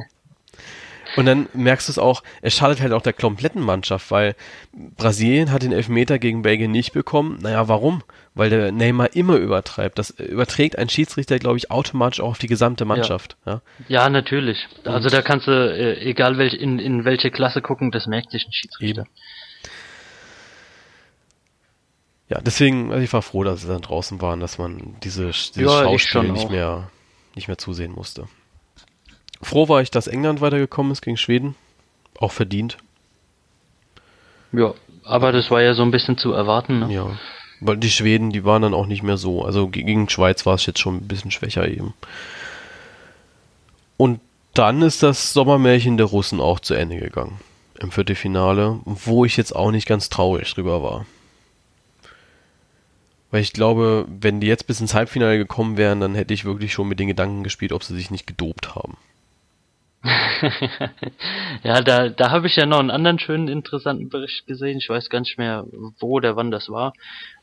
[1.17, 4.35] Und dann merkst du es auch, es schadet halt auch der kompletten Mannschaft, weil
[4.73, 7.39] Brasilien hat den Elfmeter gegen Belgien nicht bekommen.
[7.41, 8.03] Naja, warum?
[8.35, 9.99] Weil der Neymar immer übertreibt.
[9.99, 13.37] Das überträgt ein Schiedsrichter, glaube ich, automatisch auch auf die gesamte Mannschaft.
[13.47, 13.61] Ja, ja.
[13.89, 14.67] ja natürlich.
[14.85, 18.47] Also da kannst du, äh, egal welch, in, in welche Klasse gucken, das merkt sich
[18.47, 19.03] ein Schiedsrichter.
[19.03, 19.11] Eben.
[22.29, 25.55] Ja, deswegen, also ich war froh, dass sie dann draußen waren, dass man diese, dieses
[25.55, 26.91] ja, Schauspiel nicht mehr,
[27.35, 28.27] nicht mehr zusehen musste.
[29.45, 31.55] Froh war ich, dass England weitergekommen ist gegen Schweden.
[32.19, 32.79] Auch verdient.
[34.53, 36.81] Ja, aber das war ja so ein bisschen zu erwarten.
[36.81, 36.93] Ne?
[36.93, 37.19] Ja,
[37.61, 39.43] weil die Schweden, die waren dann auch nicht mehr so.
[39.43, 41.95] Also gegen Schweiz war es jetzt schon ein bisschen schwächer eben.
[43.97, 44.21] Und
[44.53, 47.41] dann ist das Sommermärchen der Russen auch zu Ende gegangen.
[47.81, 51.07] Im Viertelfinale, wo ich jetzt auch nicht ganz traurig drüber war.
[53.31, 56.73] Weil ich glaube, wenn die jetzt bis ins Halbfinale gekommen wären, dann hätte ich wirklich
[56.73, 58.97] schon mit den Gedanken gespielt, ob sie sich nicht gedopt haben.
[61.63, 64.79] ja, da, da habe ich ja noch einen anderen schönen, interessanten Bericht gesehen.
[64.79, 65.65] Ich weiß gar nicht mehr,
[65.99, 66.93] wo oder wann das war.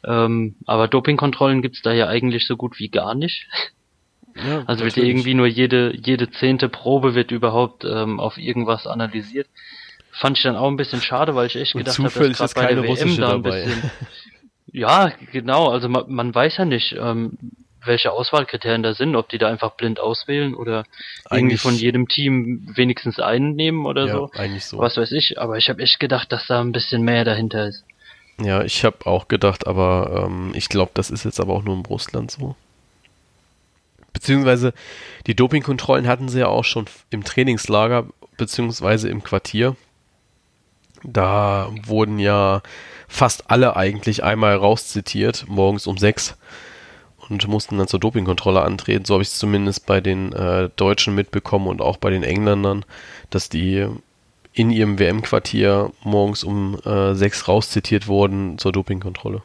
[0.03, 3.47] Ähm, aber Dopingkontrollen gibt's da ja eigentlich so gut wie gar nicht.
[4.35, 9.47] Ja, also wird irgendwie nur jede, jede zehnte Probe wird überhaupt ähm, auf irgendwas analysiert.
[10.11, 12.81] Fand ich dann auch ein bisschen schade, weil ich echt gedacht habe, dass gerade bei
[12.81, 13.91] der WM da ein bisschen.
[14.71, 16.95] ja, genau, also man, man weiß ja nicht.
[16.99, 17.37] Ähm,
[17.85, 20.85] welche Auswahlkriterien da sind, ob die da einfach blind auswählen oder
[21.25, 24.31] eigentlich, irgendwie von jedem Team wenigstens einen nehmen oder ja, so.
[24.33, 24.77] Eigentlich so.
[24.77, 27.83] Was weiß ich, aber ich habe echt gedacht, dass da ein bisschen mehr dahinter ist.
[28.39, 31.75] Ja, ich habe auch gedacht, aber ähm, ich glaube, das ist jetzt aber auch nur
[31.75, 32.55] in Russland so.
[34.13, 34.73] Beziehungsweise
[35.27, 39.75] die Dopingkontrollen hatten sie ja auch schon im Trainingslager beziehungsweise im Quartier.
[41.03, 42.61] Da wurden ja
[43.07, 46.37] fast alle eigentlich einmal rauszitiert, morgens um sechs
[47.29, 49.05] und mussten dann zur Dopingkontrolle antreten.
[49.05, 52.85] So habe ich es zumindest bei den äh, Deutschen mitbekommen und auch bei den Engländern,
[53.29, 53.87] dass die
[54.53, 59.41] in ihrem WM-Quartier morgens um äh, sechs rauszitiert wurden zur Dopingkontrolle.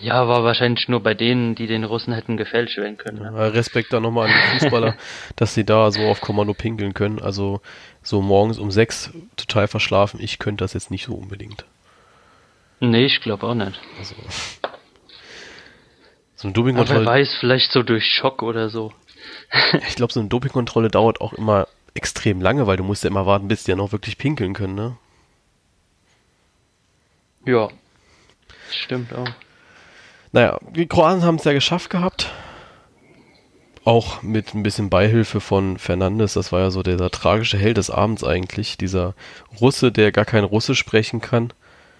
[0.00, 3.18] Ja, war wahrscheinlich nur bei denen, die den Russen hätten gefälscht werden können.
[3.18, 3.32] Ne?
[3.34, 4.94] Ja, Respekt da nochmal an die Fußballer,
[5.36, 7.18] dass sie da so auf Kommando pinkeln können.
[7.18, 7.60] Also
[8.02, 10.20] so morgens um sechs total verschlafen.
[10.20, 11.64] Ich könnte das jetzt nicht so unbedingt.
[12.80, 13.80] Nee, ich glaube auch nicht.
[13.98, 14.14] Also,
[16.36, 17.00] so eine Dopingkontrolle.
[17.00, 18.92] Aber wer weiß, vielleicht so durch Schock oder so.
[19.88, 23.26] ich glaube, so eine Dopingkontrolle dauert auch immer extrem lange, weil du musst ja immer
[23.26, 24.96] warten, bis die ja noch wirklich pinkeln können, ne?
[27.46, 27.68] Ja.
[28.70, 29.28] Stimmt auch.
[30.32, 32.30] Naja, die Kroaten haben es ja geschafft gehabt.
[33.84, 36.34] Auch mit ein bisschen Beihilfe von Fernandes.
[36.34, 38.76] Das war ja so dieser tragische Held des Abends eigentlich.
[38.76, 39.14] Dieser
[39.60, 41.52] Russe, der gar kein Russisch sprechen kann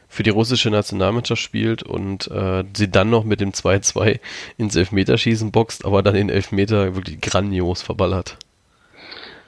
[0.09, 4.21] für die russische Nationalmannschaft spielt und äh, sie dann noch mit dem 2-2
[4.57, 8.37] ins Elfmeterschießen boxt, aber dann den Elfmeter wirklich grandios verballert.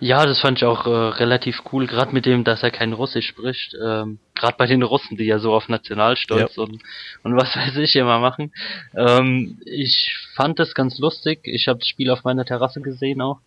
[0.01, 3.27] Ja, das fand ich auch äh, relativ cool, gerade mit dem, dass er kein Russisch
[3.27, 3.75] spricht.
[3.85, 6.63] Ähm, gerade bei den Russen, die ja so auf Nationalstolz ja.
[6.63, 6.81] und,
[7.25, 8.53] und was weiß ich immer machen.
[8.95, 11.41] Ähm, ich fand das ganz lustig.
[11.43, 13.41] Ich habe das Spiel auf meiner Terrasse gesehen auch.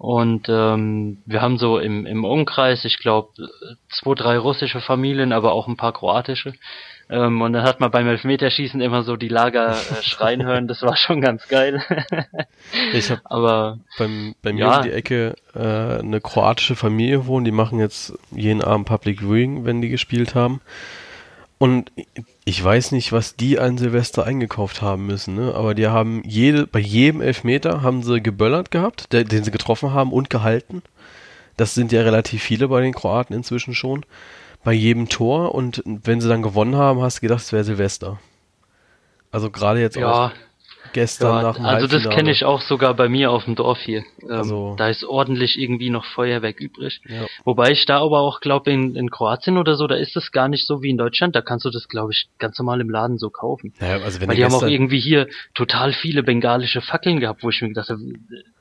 [0.00, 3.34] Und ähm, wir haben so im, im Umkreis, ich glaube,
[3.90, 6.54] zwei, drei russische Familien, aber auch ein paar kroatische.
[7.10, 10.80] Ähm, und dann hat man beim Elfmeterschießen immer so die Lager äh, schreien hören, das
[10.80, 11.82] war schon ganz geil.
[12.94, 14.78] ich habe aber beim, bei mir ja.
[14.78, 19.66] um die Ecke äh, eine kroatische Familie wohnen, die machen jetzt jeden Abend Public Viewing,
[19.66, 20.62] wenn die gespielt haben.
[21.60, 21.92] Und
[22.46, 25.54] ich weiß nicht, was die an Silvester eingekauft haben müssen, ne?
[25.54, 29.92] aber die haben jede, bei jedem Elfmeter haben sie geböllert gehabt, der, den sie getroffen
[29.92, 30.80] haben und gehalten.
[31.58, 34.06] Das sind ja relativ viele bei den Kroaten inzwischen schon.
[34.64, 38.18] Bei jedem Tor und wenn sie dann gewonnen haben, hast du gedacht, es wäre Silvester.
[39.30, 40.10] Also gerade jetzt ja.
[40.10, 40.32] auch
[40.92, 43.78] gestern ja, nach dem Also das kenne ich auch sogar bei mir auf dem Dorf
[43.80, 44.04] hier.
[44.22, 47.00] Ähm, also, da ist ordentlich irgendwie noch Feuerwerk übrig.
[47.08, 47.26] Ja.
[47.44, 50.48] Wobei ich da aber auch glaube, in, in Kroatien oder so, da ist es gar
[50.48, 51.34] nicht so wie in Deutschland.
[51.34, 53.72] Da kannst du das, glaube ich, ganz normal im Laden so kaufen.
[53.80, 57.50] Ja, also wenn Weil die haben auch irgendwie hier total viele bengalische Fackeln gehabt, wo
[57.50, 58.00] ich mir gedacht habe,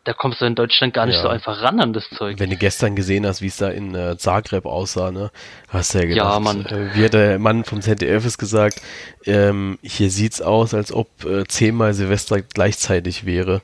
[0.10, 1.22] da kommst du in Deutschland gar nicht ja.
[1.22, 2.39] so einfach ran an das Zeug.
[2.39, 5.30] Wenn du gestern gesehen hast, wie es da in äh, Zagreb aussah, ne,
[5.67, 6.65] hast du ja gedacht, ja, Mann.
[6.65, 8.82] Äh, wie hat der Mann vom ZDF es gesagt,
[9.26, 13.62] ähm, hier sieht's aus, als ob äh, zehnmal Silvester gleichzeitig wäre.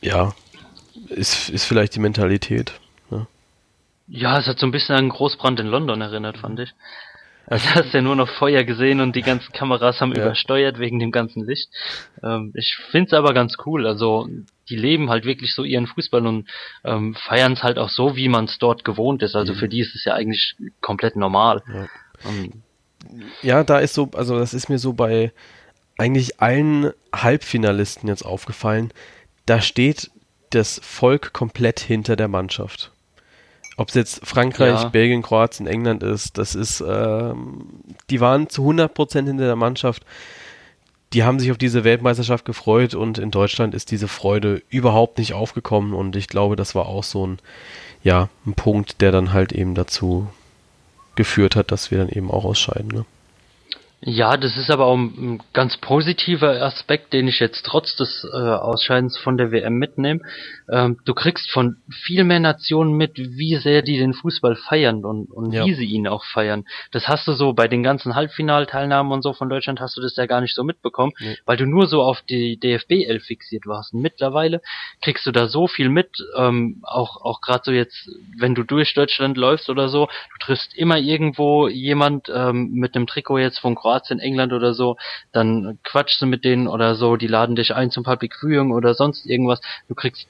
[0.00, 0.34] Ja,
[1.08, 2.72] ist, ist vielleicht die Mentalität.
[3.08, 3.28] Ne?
[4.08, 6.74] Ja, es hat so ein bisschen an einen Großbrand in London erinnert, fand ich.
[7.46, 10.22] Also hast ja nur noch Feuer gesehen und die ganzen Kameras haben ja.
[10.22, 11.68] übersteuert wegen dem ganzen Licht.
[12.24, 13.86] Ähm, ich find's aber ganz cool.
[13.86, 14.28] Also
[14.68, 16.48] die leben halt wirklich so ihren Fußball und
[16.84, 19.34] ähm, feiern es halt auch so, wie man es dort gewohnt ist.
[19.34, 19.58] Also mhm.
[19.58, 21.62] für die ist es ja eigentlich komplett normal.
[21.72, 21.88] Ja.
[22.28, 22.62] Um,
[23.42, 25.32] ja, da ist so, also das ist mir so bei
[25.96, 28.92] eigentlich allen Halbfinalisten jetzt aufgefallen.
[29.46, 30.10] Da steht
[30.50, 32.92] das Volk komplett hinter der Mannschaft.
[33.76, 34.88] Ob es jetzt Frankreich, ja.
[34.88, 40.04] Belgien, Kroatien, England ist, das ist, ähm, die waren zu 100% hinter der Mannschaft.
[41.12, 45.32] Die haben sich auf diese Weltmeisterschaft gefreut und in Deutschland ist diese Freude überhaupt nicht
[45.32, 47.38] aufgekommen und ich glaube, das war auch so ein,
[48.02, 50.28] ja, ein Punkt, der dann halt eben dazu
[51.14, 52.88] geführt hat, dass wir dann eben auch ausscheiden.
[52.88, 53.04] Ne?
[54.00, 58.36] Ja, das ist aber auch ein ganz positiver Aspekt, den ich jetzt trotz des äh,
[58.36, 60.20] Ausscheidens von der WM mitnehme.
[60.70, 65.32] Ähm, du kriegst von viel mehr Nationen mit, wie sehr die den Fußball feiern und,
[65.32, 65.64] und ja.
[65.64, 66.64] wie sie ihn auch feiern.
[66.92, 70.14] Das hast du so bei den ganzen Halbfinalteilnahmen und so von Deutschland hast du das
[70.14, 71.36] ja gar nicht so mitbekommen, nee.
[71.44, 73.94] weil du nur so auf die DFB 11 fixiert warst.
[73.94, 74.62] Und mittlerweile
[75.02, 78.08] kriegst du da so viel mit, ähm, auch auch gerade so jetzt,
[78.38, 83.08] wenn du durch Deutschland läufst oder so, du triffst immer irgendwo jemand ähm, mit einem
[83.08, 83.87] Trikot jetzt von Kroatien,
[84.20, 84.96] England oder so,
[85.32, 88.94] dann quatschst du mit denen oder so, die laden dich ein zum Public Viewing oder
[88.94, 89.60] sonst irgendwas.
[89.88, 90.26] Du kriegst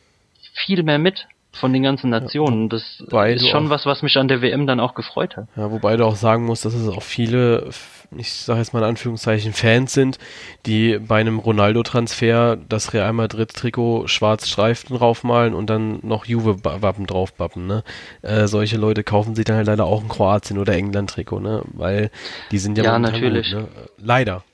[0.54, 2.68] viel mehr mit von den ganzen Nationen.
[2.68, 5.48] Das wobei ist schon auch, was, was mich an der WM dann auch gefreut hat.
[5.56, 7.70] Ja, wobei du auch sagen musst, dass es auch viele,
[8.16, 10.18] ich sage jetzt mal in Anführungszeichen, Fans sind,
[10.66, 17.66] die bei einem Ronaldo-Transfer das Real Madrid-Trikot schwarz Streifen draufmalen und dann noch Juve-Wappen draufbappen.
[17.66, 17.82] Ne?
[18.22, 21.62] Äh, solche Leute kaufen sich dann halt leider auch ein Kroatien- oder England-Trikot, ne?
[21.72, 22.10] weil
[22.50, 23.52] die sind ja, ja natürlich.
[23.52, 23.68] Gut, ne?
[23.96, 24.44] Leider.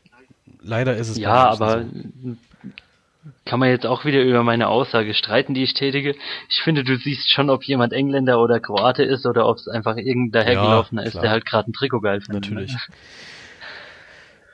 [0.63, 2.37] Leider ist es Ja, aber so
[3.45, 6.15] kann man jetzt auch wieder über meine Aussage streiten, die ich tätige.
[6.49, 9.97] Ich finde, du siehst schon, ob jemand Engländer oder Kroate ist oder ob es einfach
[9.97, 12.51] irgendein dahergelaufener ja, ist, der halt gerade ein Trikot geil findet.
[12.51, 12.55] Ne?
[12.55, 12.77] Natürlich.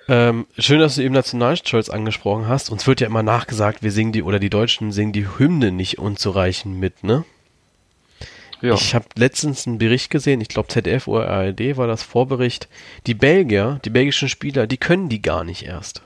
[0.09, 2.70] Ähm, schön, dass du eben Nationalstolz angesprochen hast.
[2.70, 5.98] Uns wird ja immer nachgesagt, wir singen die oder die Deutschen singen die Hymne nicht
[5.98, 7.24] unzureichend mit, ne?
[8.61, 8.74] Ja.
[8.74, 12.68] Ich habe letztens einen Bericht gesehen, ich glaube ZDF oder ARD war das Vorbericht.
[13.06, 16.02] Die Belgier, die belgischen Spieler, die können die gar nicht erst.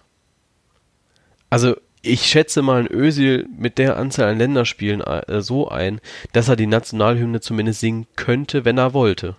[1.51, 1.75] Also
[2.05, 6.01] ich schätze mal ein Özil mit der Anzahl an Länderspielen äh, so ein,
[6.33, 9.37] dass er die Nationalhymne zumindest singen könnte, wenn er wollte.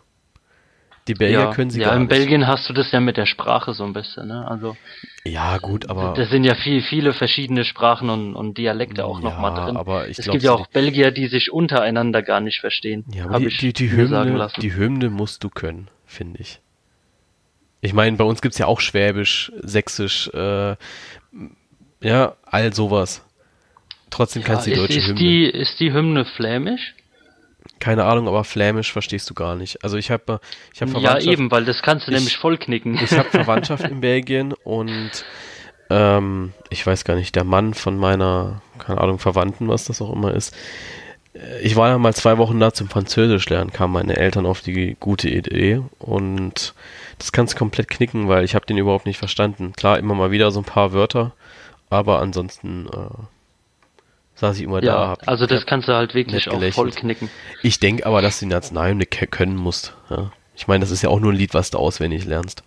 [1.08, 2.10] Die Belgier ja, können sie ja, gar nicht.
[2.12, 4.48] Ja, in Belgien hast du das ja mit der Sprache so ein bisschen, ne?
[4.48, 4.76] Also
[5.24, 9.26] ja, gut, aber das sind ja viel, viele verschiedene Sprachen und, und Dialekte auch ja,
[9.26, 9.78] noch mal drin.
[9.78, 13.06] Aber ich es gibt ja auch Belgier, die sich untereinander gar nicht verstehen.
[13.14, 16.60] Ja, aber die, die, die Hymne, die Hymne musst du können, finde ich.
[17.82, 20.76] Ich meine, bei uns gibt's ja auch Schwäbisch, Sächsisch, äh,
[22.02, 23.24] ja, all sowas.
[24.10, 25.20] Trotzdem ja, kannst du die deutsche ist Hymne.
[25.20, 26.96] Die, ist die Hymne flämisch?
[27.80, 29.84] Keine Ahnung, aber flämisch verstehst du gar nicht.
[29.84, 30.40] Also ich habe
[30.74, 31.26] ich hab Verwandtschaft.
[31.26, 32.96] Ja, eben, weil das kannst du ich, nämlich vollknicken.
[32.96, 35.26] Ich habe Verwandtschaft in Belgien und
[35.90, 40.14] ähm, ich weiß gar nicht, der Mann von meiner, keine Ahnung, Verwandten, was das auch
[40.14, 40.56] immer ist.
[41.34, 44.62] Äh, ich war ja mal zwei Wochen da zum Französisch lernen, kamen meine Eltern auf
[44.62, 46.74] die gute Idee und
[47.18, 49.74] das kannst du komplett knicken, weil ich habe den überhaupt nicht verstanden.
[49.74, 51.34] Klar, immer mal wieder so ein paar Wörter,
[51.90, 53.26] aber ansonsten äh,
[54.36, 55.18] saß ich immer ja, da.
[55.26, 57.30] Also das kannst du halt wirklich auch voll knicken.
[57.64, 59.96] Ich denke aber, dass du die Nationalhymne können musst.
[60.10, 60.32] Ja?
[60.56, 62.64] Ich meine, das ist ja auch nur ein Lied, was du auswendig lernst.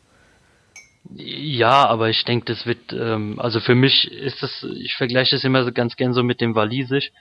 [1.14, 5.44] Ja, aber ich denke, das wird, ähm, also für mich ist das, ich vergleiche das
[5.44, 7.12] immer so ganz gern so mit dem Walisisch.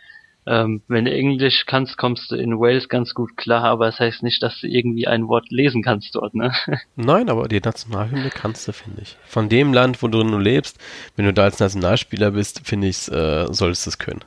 [0.49, 4.23] Ähm, wenn du Englisch kannst, kommst du in Wales ganz gut klar, aber das heißt
[4.23, 6.53] nicht, dass du irgendwie ein Wort lesen kannst dort, ne?
[6.95, 9.17] Nein, aber die Nationalhymne kannst du, finde ich.
[9.25, 10.79] Von dem Land, wo du nun lebst,
[11.17, 14.23] wenn du da als Nationalspieler bist, finde ich, äh, solltest du es können.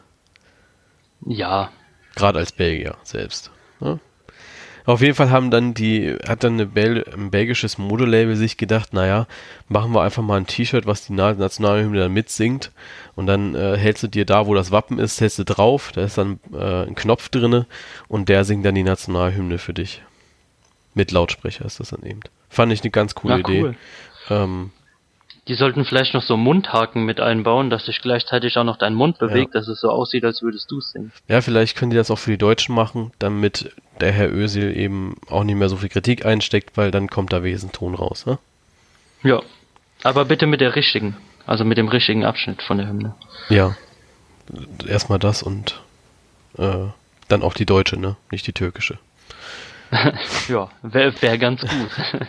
[1.24, 1.70] Ja.
[2.16, 3.50] Gerade als Belgier selbst.
[3.80, 3.98] Ne?
[4.86, 9.26] Auf jeden Fall haben dann die, hat dann Bel ein belgisches Modelabel sich gedacht, naja,
[9.68, 12.72] machen wir einfach mal ein T-Shirt, was die Nationalhymne dann mitsingt.
[13.14, 16.02] Und dann äh, hältst du dir da, wo das Wappen ist, hältst du drauf, da
[16.02, 17.66] ist dann äh, ein Knopf drinne
[18.08, 20.02] und der singt dann die Nationalhymne für dich.
[20.94, 22.20] Mit Lautsprecher ist das dann eben.
[22.48, 23.62] Fand ich eine ganz coole Na, Idee.
[23.62, 23.74] Cool.
[24.30, 24.70] Ähm,
[25.48, 29.18] die sollten vielleicht noch so Mundhaken mit einbauen, dass sich gleichzeitig auch noch dein Mund
[29.18, 29.60] bewegt, ja.
[29.60, 31.12] dass es so aussieht, als würdest du singen.
[31.28, 35.16] Ja, vielleicht können die das auch für die Deutschen machen, damit der Herr Ösil eben
[35.28, 38.38] auch nicht mehr so viel Kritik einsteckt, weil dann kommt da Wesenton raus, ne?
[39.22, 39.42] Ja.
[40.02, 43.14] Aber bitte mit der richtigen, also mit dem richtigen Abschnitt von der Hymne.
[43.48, 43.76] Ja.
[44.86, 45.80] Erstmal das und
[46.56, 46.86] äh,
[47.28, 48.16] dann auch die deutsche, ne?
[48.30, 48.98] Nicht die türkische.
[50.48, 52.26] ja, wäre wär ganz gut.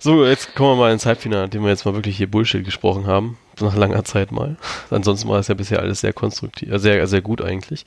[0.00, 3.08] So, jetzt kommen wir mal ins Halbfinale, nachdem wir jetzt mal wirklich hier Bullshit gesprochen
[3.08, 3.36] haben.
[3.60, 4.56] Nach langer Zeit mal.
[4.90, 7.84] Ansonsten war es ja bisher alles sehr konstruktiv, äh, sehr, sehr gut eigentlich.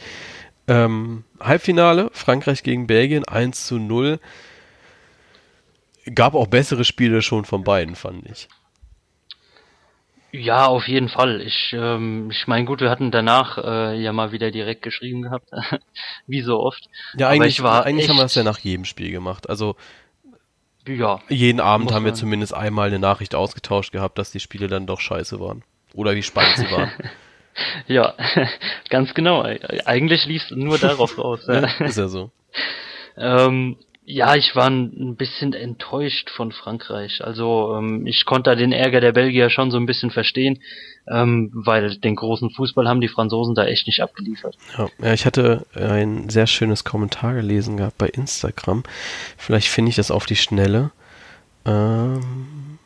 [0.68, 4.20] Ähm, Halbfinale, Frankreich gegen Belgien, 1 zu 0.
[6.16, 8.48] Gab auch bessere Spiele schon von beiden, fand ich.
[10.32, 11.42] Ja, auf jeden Fall.
[11.42, 15.50] Ich, ähm, ich meine, gut, wir hatten danach äh, ja mal wieder direkt geschrieben gehabt,
[16.28, 16.90] wie so oft.
[17.18, 19.50] Ja, eigentlich, war eigentlich haben wir das ja nach jedem Spiel gemacht.
[19.50, 19.76] Also
[20.88, 24.88] ja, jeden Abend haben wir zumindest einmal eine Nachricht ausgetauscht gehabt, dass die Spiele dann
[24.88, 26.92] doch scheiße waren oder wie spannend sie waren.
[27.88, 28.14] ja,
[28.90, 29.44] ganz genau.
[29.86, 31.42] Eigentlich lief es nur darauf raus.
[31.48, 32.32] ja, ist ja so.
[33.18, 37.24] Ähm, ja, ich war ein bisschen enttäuscht von Frankreich.
[37.24, 40.60] Also ähm, ich konnte da den Ärger der Belgier schon so ein bisschen verstehen,
[41.08, 44.58] ähm, weil den großen Fußball haben die Franzosen da echt nicht abgeliefert.
[44.78, 48.84] Ja, ja, ich hatte ein sehr schönes Kommentar gelesen gehabt bei Instagram.
[49.38, 50.92] Vielleicht finde ich das auf die Schnelle.
[51.64, 52.80] Ähm,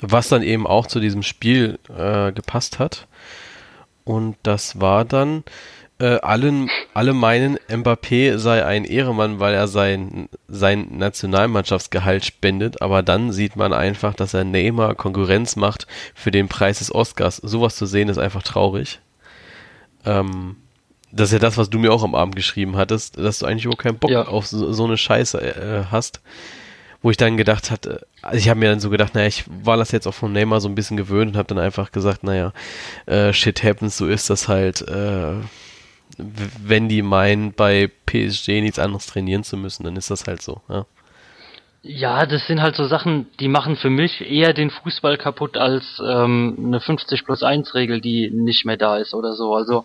[0.00, 3.06] was dann eben auch zu diesem Spiel äh, gepasst hat.
[4.06, 5.42] Und das war dann,
[5.98, 13.02] äh, allen, alle meinen, Mbappé sei ein Ehremann, weil er sein, sein Nationalmannschaftsgehalt spendet, aber
[13.02, 17.38] dann sieht man einfach, dass er Neymar Konkurrenz macht für den Preis des Oscars.
[17.38, 19.00] Sowas zu sehen ist einfach traurig.
[20.04, 20.54] Ähm,
[21.10, 23.64] das ist ja das, was du mir auch am Abend geschrieben hattest, dass du eigentlich
[23.64, 24.28] überhaupt keinen Bock ja.
[24.28, 26.20] auf so, so, eine Scheiße äh, hast.
[27.02, 29.76] Wo ich dann gedacht hatte, also ich habe mir dann so gedacht, naja, ich war
[29.76, 32.52] das jetzt auch von Neymar so ein bisschen gewöhnt und habe dann einfach gesagt, naja,
[33.06, 34.82] äh, shit happens, so ist das halt.
[34.82, 35.34] Äh,
[36.18, 40.62] wenn die meinen, bei PSG nichts anderes trainieren zu müssen, dann ist das halt so.
[40.68, 40.86] Ja.
[41.88, 46.02] Ja, das sind halt so Sachen, die machen für mich eher den Fußball kaputt als
[46.04, 49.54] ähm, eine 50 plus 1 Regel, die nicht mehr da ist oder so.
[49.54, 49.84] Also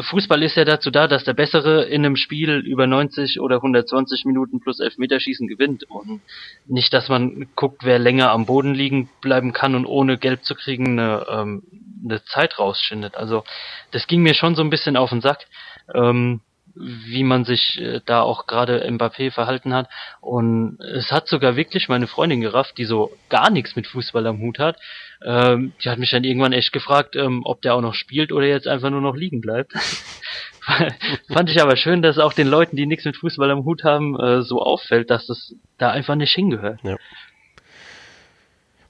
[0.00, 4.24] Fußball ist ja dazu da, dass der Bessere in einem Spiel über 90 oder 120
[4.24, 6.20] Minuten plus Elfmeterschießen gewinnt und
[6.66, 10.54] nicht, dass man guckt, wer länger am Boden liegen bleiben kann und ohne Gelb zu
[10.54, 11.62] kriegen eine, ähm,
[12.04, 13.16] eine Zeit rausschindet.
[13.16, 13.44] Also
[13.92, 15.46] das ging mir schon so ein bisschen auf den Sack.
[15.94, 16.40] Ähm,
[16.74, 19.88] wie man sich äh, da auch gerade Mbappé verhalten hat.
[20.20, 24.40] Und es hat sogar wirklich meine Freundin gerafft, die so gar nichts mit Fußball am
[24.40, 24.78] Hut hat.
[25.24, 28.46] Ähm, die hat mich dann irgendwann echt gefragt, ähm, ob der auch noch spielt oder
[28.46, 29.72] jetzt einfach nur noch liegen bleibt.
[31.32, 34.18] Fand ich aber schön, dass auch den Leuten, die nichts mit Fußball am Hut haben,
[34.18, 36.80] äh, so auffällt, dass das da einfach nicht hingehört.
[36.82, 36.96] Ja.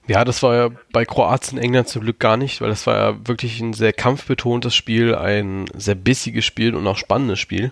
[0.08, 3.26] Ja, das war ja bei Kroatien, England zum Glück gar nicht, weil das war ja
[3.26, 7.70] wirklich ein sehr kampfbetontes Spiel, ein sehr bissiges Spiel und auch spannendes Spiel.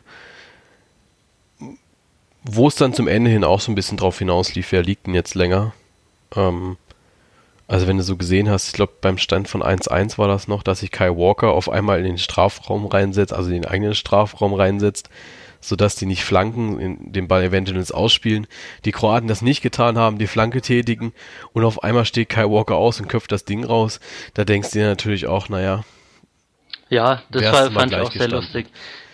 [2.44, 5.14] Wo es dann zum Ende hin auch so ein bisschen drauf hinauslief, wer liegt denn
[5.14, 5.74] jetzt länger?
[6.34, 6.76] Ähm,
[7.70, 10.64] also wenn du so gesehen hast, ich glaube beim Stand von 1-1 war das noch,
[10.64, 14.54] dass sich Kai Walker auf einmal in den Strafraum reinsetzt, also in den eigenen Strafraum
[14.54, 15.08] reinsetzt
[15.62, 18.46] sodass die nicht flanken, den Ball eventuell ins Ausspielen.
[18.86, 21.12] Die Kroaten das nicht getan haben, die Flanke tätigen
[21.52, 24.00] und auf einmal steht Kai Walker aus und köpft das Ding raus.
[24.32, 25.84] Da denkst du dir natürlich auch, naja.
[26.90, 28.66] Ja, das war, fand ich auch sehr lustig.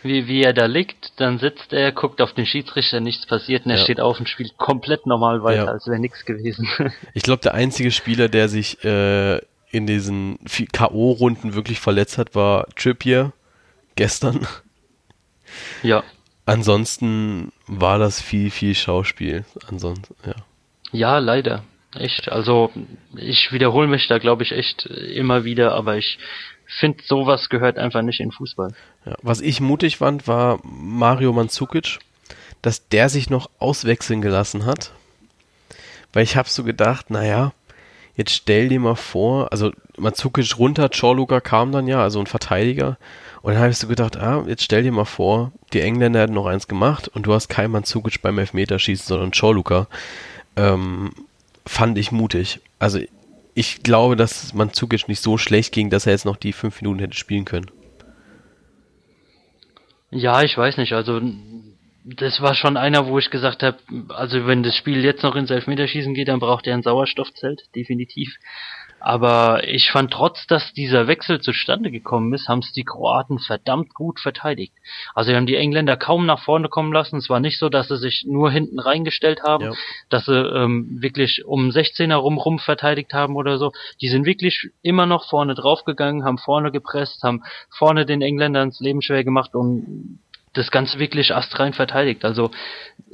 [0.03, 3.73] Wie, wie er da liegt, dann sitzt er, guckt auf den Schiedsrichter, nichts passiert und
[3.73, 3.85] er ja.
[3.85, 5.71] steht auf und spielt komplett normal weiter, ja.
[5.71, 6.69] als wäre nichts gewesen.
[7.15, 9.39] ich glaube, der einzige Spieler, der sich äh,
[9.71, 10.39] in diesen
[10.73, 13.33] K.O.-Runden wirklich verletzt hat, war Trippier
[13.95, 14.47] gestern.
[15.83, 16.03] Ja.
[16.45, 19.45] Ansonsten war das viel, viel Schauspiel.
[19.69, 20.35] Ansonsten, ja.
[20.93, 21.65] Ja, leider.
[21.95, 22.31] Echt.
[22.31, 22.71] Also
[23.17, 26.19] ich wiederhole mich da, glaube ich, echt immer wieder, aber ich
[26.67, 28.75] finde, sowas gehört einfach nicht in Fußball.
[29.05, 31.99] Ja, was ich mutig fand, war Mario Mandzukic,
[32.63, 34.93] dass der sich noch auswechseln gelassen hat.
[36.13, 37.53] Weil ich habe so gedacht, naja,
[38.17, 42.99] jetzt stell dir mal vor, also Mandzukic runter, Chorluka kam dann ja, also ein Verteidiger.
[43.43, 46.35] Und dann habe ich so gedacht, ah, jetzt stell dir mal vor, die Engländer hätten
[46.35, 49.87] noch eins gemacht und du hast keinen Mandzukic beim Elfmeterschießen, sondern Chorluka.
[50.57, 51.13] Ähm,
[51.67, 52.61] fand ich mutig.
[52.79, 53.01] Also
[53.57, 57.01] ich glaube, dass Mandzukic nicht so schlecht ging, dass er jetzt noch die fünf Minuten
[57.01, 57.71] hätte spielen können.
[60.11, 60.93] Ja, ich weiß nicht.
[60.93, 61.23] Also
[62.05, 63.79] das war schon einer, wo ich gesagt habe,
[64.11, 68.37] also wenn das Spiel jetzt noch ins Elfmeterschießen geht, dann braucht er ein Sauerstoffzelt, definitiv.
[69.07, 73.95] Aber ich fand trotz, dass dieser Wechsel zustande gekommen ist, haben es die Kroaten verdammt
[73.95, 74.73] gut verteidigt.
[75.15, 77.19] Also sie haben die Engländer kaum nach vorne kommen lassen.
[77.19, 79.73] Es war nicht so, dass sie sich nur hinten reingestellt haben, ja.
[80.09, 83.71] dass sie ähm, wirklich um 16er rum rum verteidigt haben oder so.
[84.01, 88.81] Die sind wirklich immer noch vorne draufgegangen, haben vorne gepresst, haben vorne den Engländern ins
[88.81, 90.19] Leben schwer gemacht und
[90.53, 92.25] das Ganze wirklich astrein verteidigt.
[92.25, 92.51] Also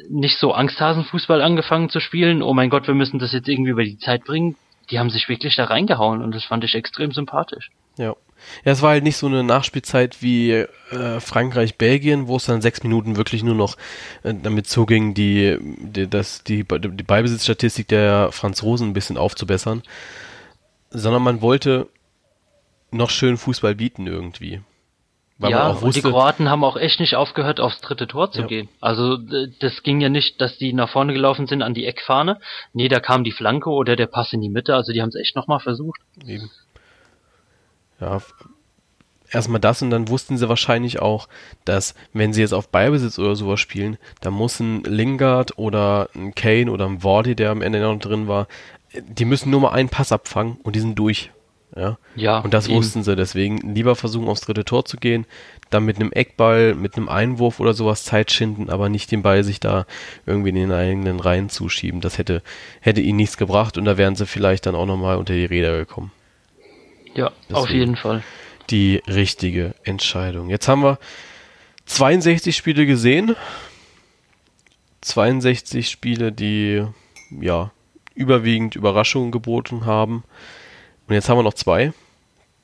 [0.09, 3.85] nicht so Angsthasenfußball angefangen zu spielen, oh mein Gott, wir müssen das jetzt irgendwie über
[3.85, 4.57] die Zeit bringen
[4.93, 7.71] die haben sich wirklich da reingehauen und das fand ich extrem sympathisch.
[7.97, 8.15] Ja.
[8.65, 12.61] Ja, es war halt nicht so eine Nachspielzeit wie äh, Frankreich, Belgien, wo es dann
[12.61, 13.77] sechs Minuten wirklich nur noch
[14.25, 19.83] äh, damit zuging, die, die, das, die, die Beibesitzstatistik der Franzosen ein bisschen aufzubessern,
[20.91, 21.89] sondern man wollte
[22.91, 24.61] noch schön Fußball bieten irgendwie.
[25.43, 28.43] Weil ja, wusste, und die Kroaten haben auch echt nicht aufgehört, aufs dritte Tor zu
[28.43, 28.47] ja.
[28.47, 28.69] gehen.
[28.81, 32.39] Also das ging ja nicht, dass die nach vorne gelaufen sind an die Eckfahne.
[32.73, 34.77] Nee, da kam die Flanke oder der Pass in die Mitte.
[34.77, 36.01] Also die haben es echt nochmal versucht.
[36.25, 36.49] Eben.
[38.01, 38.21] Ja,
[39.33, 41.29] erstmal das und dann wussten sie wahrscheinlich auch,
[41.65, 46.37] dass wenn sie jetzt auf Ballbesitz oder sowas spielen, da muss ein Lingard oder ein
[46.37, 48.47] Kane oder ein Wardy, der am Ende noch drin war,
[48.93, 51.33] die müssen nur mal einen Pass abfangen und die sind durch.
[51.75, 51.99] Ja.
[52.17, 52.77] ja und das eben.
[52.77, 55.27] wussten sie, deswegen lieber versuchen aufs dritte Tor zu gehen,
[55.71, 59.43] dann mit einem Eckball, mit einem Einwurf oder sowas Zeit schinden, aber nicht den Ball
[59.43, 59.87] sich da
[60.27, 62.01] irgendwie in den eigenen Reihen zuschieben.
[62.01, 62.43] Das hätte,
[62.81, 65.77] hätte ihnen nichts gebracht und da wären sie vielleicht dann auch nochmal unter die Räder
[65.79, 66.13] gekommen.
[67.15, 67.55] Ja, Deswegen.
[67.55, 68.23] auf jeden Fall
[68.71, 70.51] die richtige Entscheidung.
[70.51, 70.99] Jetzt haben wir
[71.87, 73.37] 62 Spiele gesehen.
[75.03, 76.85] 62 Spiele, die
[77.41, 77.71] ja
[78.15, 80.25] überwiegend Überraschungen geboten haben.
[81.09, 81.93] Und jetzt haben wir noch zwei.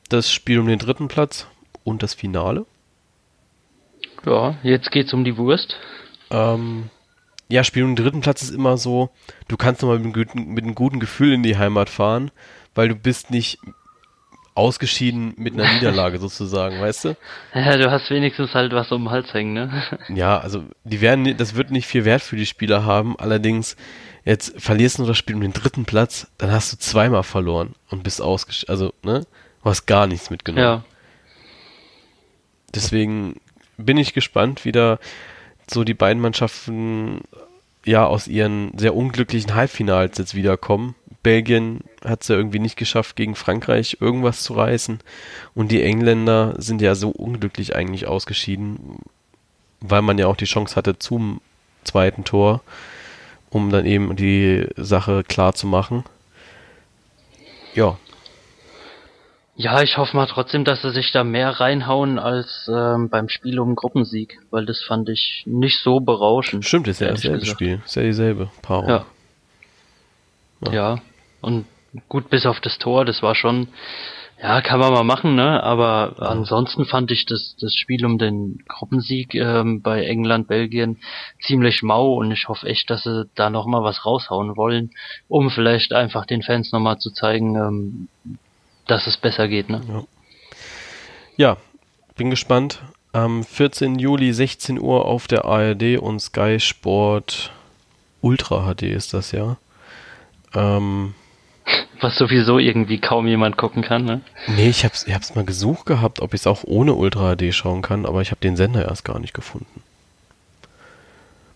[0.09, 1.47] Das Spiel um den dritten Platz
[1.85, 2.67] und das Finale.
[4.25, 5.77] Ja, jetzt geht's um die Wurst.
[6.31, 6.91] Ähm,
[7.49, 9.11] ja, Spiel um den dritten Platz ist immer so,
[9.49, 12.31] du kannst nochmal mit, mit einem guten Gefühl in die Heimat fahren,
[12.75, 13.59] weil du bist nicht
[14.59, 17.17] ausgeschieden mit einer Niederlage sozusagen, weißt du?
[17.55, 19.99] Ja, du hast wenigstens halt was um den Hals hängen, ne?
[20.09, 23.19] Ja, also die werden, das wird nicht viel Wert für die Spieler haben.
[23.19, 23.77] Allerdings,
[24.25, 28.03] jetzt verlierst du das Spiel um den dritten Platz, dann hast du zweimal verloren und
[28.03, 28.71] bist ausgeschieden.
[28.71, 29.27] Also, ne?
[29.63, 30.65] Du hast gar nichts mitgenommen.
[30.65, 30.85] Ja.
[32.75, 33.41] Deswegen
[33.77, 34.99] bin ich gespannt, wie da
[35.71, 37.23] so die beiden Mannschaften
[37.85, 40.95] ja aus ihren sehr unglücklichen Halbfinals jetzt wiederkommen.
[41.29, 45.01] Belgien hat es ja irgendwie nicht geschafft, gegen Frankreich irgendwas zu reißen.
[45.55, 49.01] Und die Engländer sind ja so unglücklich eigentlich ausgeschieden,
[49.83, 51.43] weil man ja auch die Chance hatte zum
[51.85, 52.63] zweiten Tor,
[53.51, 56.05] um dann eben die Sache klar zu machen.
[57.75, 57.99] Ja.
[59.55, 63.61] Ja, ich hoffe mal trotzdem, dass sie sich da mehr reinhauen als ähm, beim Spiel
[63.61, 66.65] um Gruppensieg, weil das fand ich nicht so berauschend.
[66.65, 68.89] Stimmt, ist ja dasselbe Spiel, ist ja dieselbe Paarung.
[68.89, 69.07] Ja.
[70.73, 70.73] ja.
[70.73, 70.99] Ja,
[71.41, 71.67] und
[72.09, 73.69] gut, bis auf das Tor, das war schon,
[74.41, 75.63] ja, kann man mal machen, ne?
[75.63, 80.99] Aber ansonsten fand ich das, das Spiel um den Gruppensieg ähm, bei England, Belgien
[81.41, 84.91] ziemlich mau und ich hoffe echt, dass sie da nochmal was raushauen wollen,
[85.29, 88.09] um vielleicht einfach den Fans nochmal zu zeigen, ähm,
[88.87, 89.81] dass es besser geht, ne?
[89.89, 90.05] Ja.
[91.37, 91.57] ja,
[92.17, 92.81] bin gespannt.
[93.13, 93.99] Am 14.
[93.99, 97.51] Juli 16 Uhr auf der ARD und Sky Sport
[98.21, 99.57] Ultra HD ist das ja.
[100.55, 101.15] Ähm,
[102.01, 104.21] was sowieso irgendwie kaum jemand gucken kann, ne?
[104.47, 107.55] Nee, ich hab's, ich hab's mal gesucht gehabt, ob ich es auch ohne Ultra HD
[107.55, 109.83] schauen kann, aber ich habe den Sender erst gar nicht gefunden.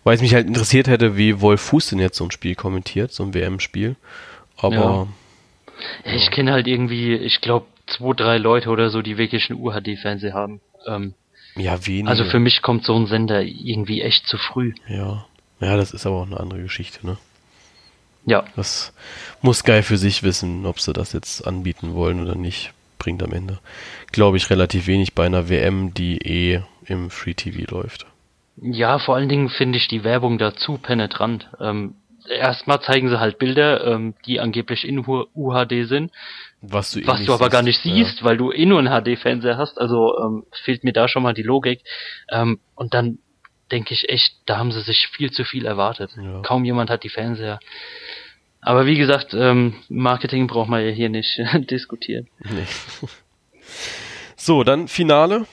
[0.03, 3.11] Weil es mich halt interessiert hätte, wie Wolf Fuß denn jetzt so ein Spiel kommentiert,
[3.13, 3.95] so ein WM-Spiel.
[4.57, 4.75] Aber.
[4.75, 5.07] Ja.
[6.05, 9.59] Ja, ich kenne halt irgendwie, ich glaube, zwei, drei Leute oder so, die wirklich einen
[9.59, 10.61] UHD-Fernseher haben.
[10.85, 11.13] Ähm,
[11.55, 12.09] ja, wenige.
[12.09, 14.73] Also für mich kommt so ein Sender irgendwie echt zu früh.
[14.87, 15.25] Ja.
[15.59, 17.17] Ja, das ist aber auch eine andere Geschichte, ne?
[18.25, 18.45] Ja.
[18.55, 18.93] Das
[19.41, 22.73] muss Sky für sich wissen, ob sie das jetzt anbieten wollen oder nicht.
[22.99, 23.59] Bringt am Ende,
[24.13, 28.05] glaube ich, relativ wenig bei einer WM, die eh im Free TV läuft.
[28.55, 31.49] Ja, vor allen Dingen finde ich die Werbung dazu penetrant.
[31.59, 31.95] Ähm,
[32.29, 36.11] erstmal zeigen sie halt Bilder, ähm, die angeblich in UHD sind.
[36.61, 37.51] Was du, eh was du aber siehst.
[37.51, 38.25] gar nicht siehst, ja.
[38.25, 39.79] weil du eh nur einen HD-Fernseher hast.
[39.79, 41.81] Also ähm, fehlt mir da schon mal die Logik.
[42.31, 43.19] Ähm, und dann
[43.71, 46.11] denke ich echt, da haben sie sich viel zu viel erwartet.
[46.17, 46.41] Ja.
[46.41, 47.59] Kaum jemand hat die Fernseher.
[48.61, 51.39] Aber wie gesagt, ähm, Marketing braucht man ja hier nicht
[51.69, 52.27] diskutieren.
[52.39, 52.65] Nee.
[54.35, 55.45] So, dann Finale.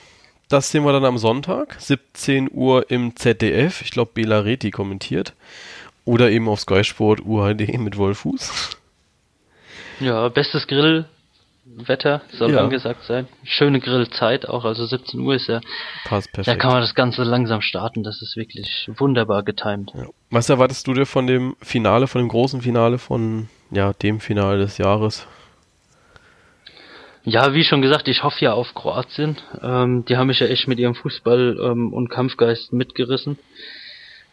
[0.49, 3.81] Das sehen wir dann am Sonntag, 17 Uhr im ZDF.
[3.81, 5.33] Ich glaube, Bela Reti kommentiert.
[6.03, 8.77] Oder eben auf Sky Sport UHD mit Wolfuß.
[10.01, 11.05] Ja, bestes Grill
[11.75, 12.59] Wetter soll ja.
[12.59, 13.27] angesagt sein.
[13.43, 15.61] Schöne Grillzeit auch, also 17 Uhr ist ja.
[16.05, 16.47] Passt perfekt.
[16.47, 19.91] Da kann man das Ganze langsam starten, das ist wirklich wunderbar getimt.
[19.95, 20.07] Ja.
[20.29, 24.59] Was erwartest du dir von dem Finale, von dem großen Finale, von ja, dem Finale
[24.59, 25.27] des Jahres?
[27.23, 29.37] Ja, wie schon gesagt, ich hoffe ja auf Kroatien.
[29.61, 33.37] Ähm, die haben mich ja echt mit ihrem Fußball ähm, und Kampfgeist mitgerissen.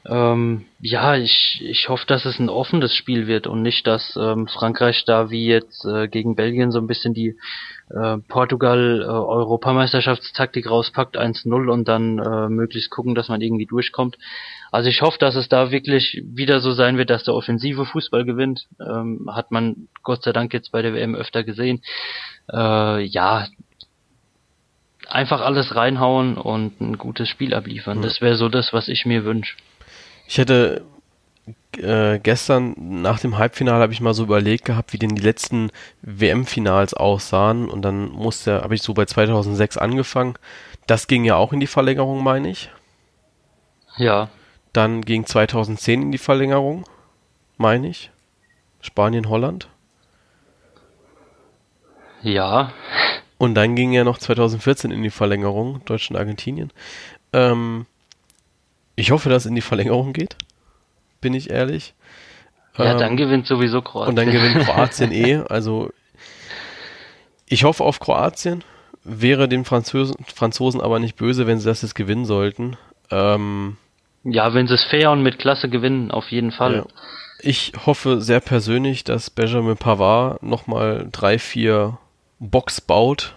[0.07, 4.47] Ähm, ja, ich, ich hoffe, dass es ein offenes Spiel wird und nicht, dass ähm,
[4.47, 7.37] Frankreich da wie jetzt äh, gegen Belgien so ein bisschen die
[7.91, 9.07] äh, Portugal äh,
[10.71, 14.17] rauspackt, 1-0 und dann äh, möglichst gucken, dass man irgendwie durchkommt.
[14.71, 18.25] Also ich hoffe, dass es da wirklich wieder so sein wird, dass der offensive Fußball
[18.25, 18.67] gewinnt.
[18.81, 21.83] Ähm, hat man Gott sei Dank jetzt bei der WM öfter gesehen.
[22.53, 23.47] Äh, ja,
[25.09, 28.03] einfach alles reinhauen und ein gutes Spiel abliefern.
[28.03, 29.57] Das wäre so das, was ich mir wünsche.
[30.29, 30.85] Ich hätte
[31.79, 35.71] äh, gestern nach dem Halbfinale habe ich mal so überlegt gehabt, wie denn die letzten
[36.03, 40.35] WM-Finals aussahen und dann musste, habe ich so bei 2006 angefangen.
[40.87, 42.71] Das ging ja auch in die Verlängerung, meine ich.
[43.97, 44.29] Ja.
[44.75, 46.85] Dann ging 2010 in die Verlängerung,
[47.57, 48.11] meine ich.
[48.83, 49.69] Spanien, Holland.
[52.21, 52.75] Ja.
[53.39, 56.71] Und dann ging ja noch 2014 in die Verlängerung, Deutschland, Argentinien.
[57.33, 57.87] Ähm,
[58.99, 60.37] ich hoffe, dass es in die Verlängerung geht.
[61.21, 61.95] Bin ich ehrlich.
[62.77, 64.09] Ja, ähm, dann gewinnt sowieso Kroatien.
[64.09, 65.37] Und dann gewinnt Kroatien eh.
[65.49, 65.91] Also
[67.47, 68.65] ich hoffe auf Kroatien.
[69.05, 72.77] Wäre den Franzosen, Franzosen aber nicht böse, wenn sie das jetzt gewinnen sollten.
[73.11, 73.77] Ähm,
[74.25, 76.75] ja, wenn sie es fair und mit Klasse gewinnen, auf jeden Fall.
[76.75, 76.87] Ja.
[77.41, 81.99] Ich hoffe sehr persönlich, dass Benjamin Pavard nochmal drei, vier
[82.41, 83.37] Box baut,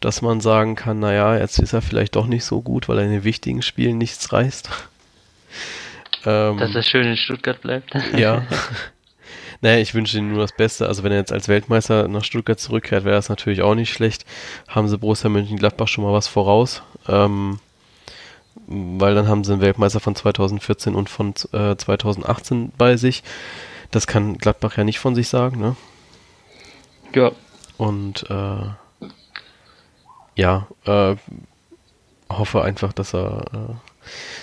[0.00, 3.04] dass man sagen kann, naja, jetzt ist er vielleicht doch nicht so gut, weil er
[3.04, 4.70] in den wichtigen Spielen nichts reißt.
[6.26, 7.92] ähm, dass er schön in Stuttgart bleibt.
[8.16, 8.46] ja.
[9.60, 10.86] Naja, ich wünsche ihm nur das Beste.
[10.86, 14.24] Also wenn er jetzt als Weltmeister nach Stuttgart zurückkehrt, wäre das natürlich auch nicht schlecht.
[14.68, 16.82] Haben sie Borussia Mönchengladbach schon mal was voraus.
[17.08, 17.58] Ähm,
[18.68, 23.24] weil dann haben sie einen Weltmeister von 2014 und von äh, 2018 bei sich.
[23.90, 25.74] Das kann Gladbach ja nicht von sich sagen, ne?
[27.14, 27.32] Ja.
[27.78, 28.66] Und äh,
[30.38, 31.16] ja, äh,
[32.30, 33.74] hoffe einfach, dass er äh,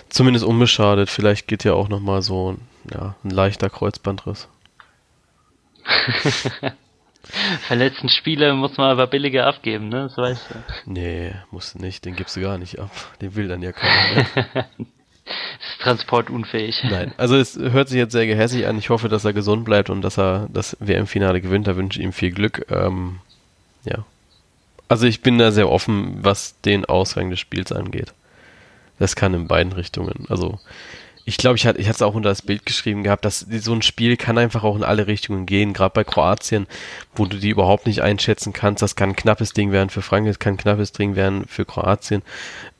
[0.09, 2.57] zumindest unbeschadet, vielleicht geht ja auch nochmal so
[2.93, 4.49] ja, ein leichter Kreuzbandriss.
[7.67, 10.03] Verletzten Spieler muss man aber billiger abgeben, ne?
[10.03, 10.55] Das weißt du.
[10.91, 12.91] Nee, musst du nicht, den gibst du gar nicht ab.
[13.21, 14.25] Den will dann ja keiner.
[14.35, 14.65] Ne?
[15.25, 16.83] ist transportunfähig.
[16.83, 18.77] Nein, also es hört sich jetzt sehr gehässig an.
[18.77, 21.67] Ich hoffe, dass er gesund bleibt und dass er das WM-Finale gewinnt.
[21.67, 22.67] Da wünsche ich ihm viel Glück.
[22.69, 23.19] Ähm,
[23.85, 24.05] ja.
[24.87, 28.13] Also ich bin da sehr offen, was den Ausgang des Spiels angeht.
[28.99, 30.25] Das kann in beiden Richtungen.
[30.29, 30.59] Also
[31.27, 33.81] ich glaube, ich hatte ich es auch unter das Bild geschrieben gehabt, dass so ein
[33.81, 36.67] Spiel kann einfach auch in alle Richtungen gehen, gerade bei Kroatien,
[37.15, 38.83] wo du die überhaupt nicht einschätzen kannst.
[38.83, 42.21] Das kann ein knappes Ding werden für Frankreich, kann ein knappes Ding werden für Kroatien.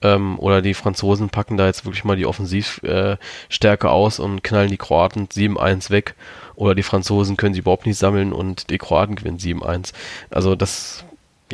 [0.03, 4.69] Ähm, oder die Franzosen packen da jetzt wirklich mal die Offensivstärke äh, aus und knallen
[4.69, 6.13] die Kroaten 7-1 weg.
[6.53, 9.91] Oder die Franzosen können sie überhaupt nicht sammeln und die Kroaten gewinnen 7-1.
[10.29, 11.03] Also das,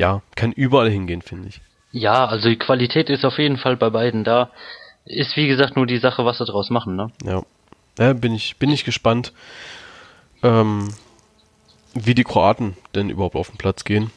[0.01, 1.61] ja, kann überall hingehen, finde ich.
[1.91, 4.49] Ja, also die Qualität ist auf jeden Fall bei beiden da.
[5.05, 7.11] Ist wie gesagt nur die Sache, was sie draus machen, ne?
[7.23, 7.43] Ja.
[7.99, 9.31] ja bin ich, bin ich gespannt,
[10.41, 10.91] ähm,
[11.93, 14.09] wie die Kroaten denn überhaupt auf den Platz gehen.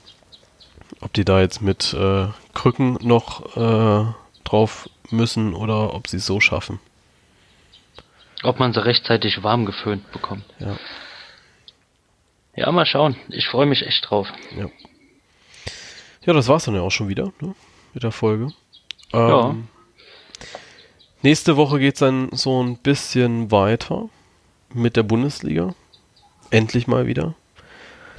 [1.03, 4.07] Ob die da jetzt mit äh, Krücken noch äh,
[4.45, 6.81] drauf müssen oder ob sie es so schaffen.
[8.43, 10.45] Ob man sie rechtzeitig warm geföhnt bekommt.
[10.61, 10.77] Ja.
[12.57, 13.17] Ja, mal schauen.
[13.29, 14.29] Ich freue mich echt drauf.
[14.57, 14.71] Ja.
[16.27, 17.55] Ja, das war's dann ja auch schon wieder, ne?
[17.93, 18.53] Mit der Folge.
[19.13, 19.55] Ähm, ja.
[21.23, 24.09] Nächste Woche geht es dann so ein bisschen weiter
[24.73, 25.75] mit der Bundesliga.
[26.51, 27.35] Endlich mal wieder.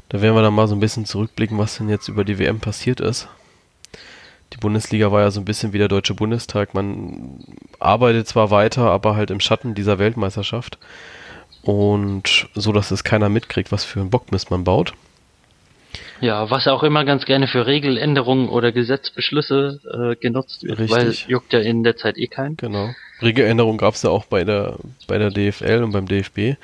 [0.09, 2.59] Da werden wir dann mal so ein bisschen zurückblicken, was denn jetzt über die WM
[2.59, 3.27] passiert ist.
[4.53, 6.73] Die Bundesliga war ja so ein bisschen wie der Deutsche Bundestag.
[6.73, 7.43] Man
[7.79, 10.77] arbeitet zwar weiter, aber halt im Schatten dieser Weltmeisterschaft.
[11.61, 14.93] Und so, dass es keiner mitkriegt, was für ein Bockmist man baut.
[16.21, 20.95] Ja, was auch immer ganz gerne für Regeländerungen oder Gesetzbeschlüsse äh, genutzt wird, Richtig.
[20.97, 22.55] weil juckt ja in der Zeit eh keinen.
[22.57, 22.89] Genau.
[23.21, 26.57] Regeländerungen gab es ja auch bei der bei der DFL und beim DFB.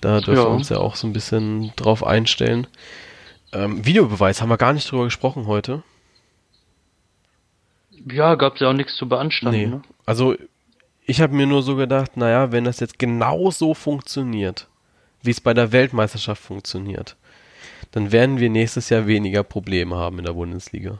[0.00, 0.44] Da dürfen ja.
[0.44, 2.66] wir uns ja auch so ein bisschen drauf einstellen.
[3.52, 5.82] Ähm, Videobeweis haben wir gar nicht drüber gesprochen heute.
[8.10, 9.60] Ja, gab es ja auch nichts zu beanstanden.
[9.60, 9.66] Nee.
[9.66, 9.82] Ne?
[10.06, 10.36] Also
[11.04, 14.68] ich habe mir nur so gedacht, naja, wenn das jetzt genau so funktioniert,
[15.22, 17.16] wie es bei der Weltmeisterschaft funktioniert,
[17.92, 20.98] dann werden wir nächstes Jahr weniger Probleme haben in der Bundesliga.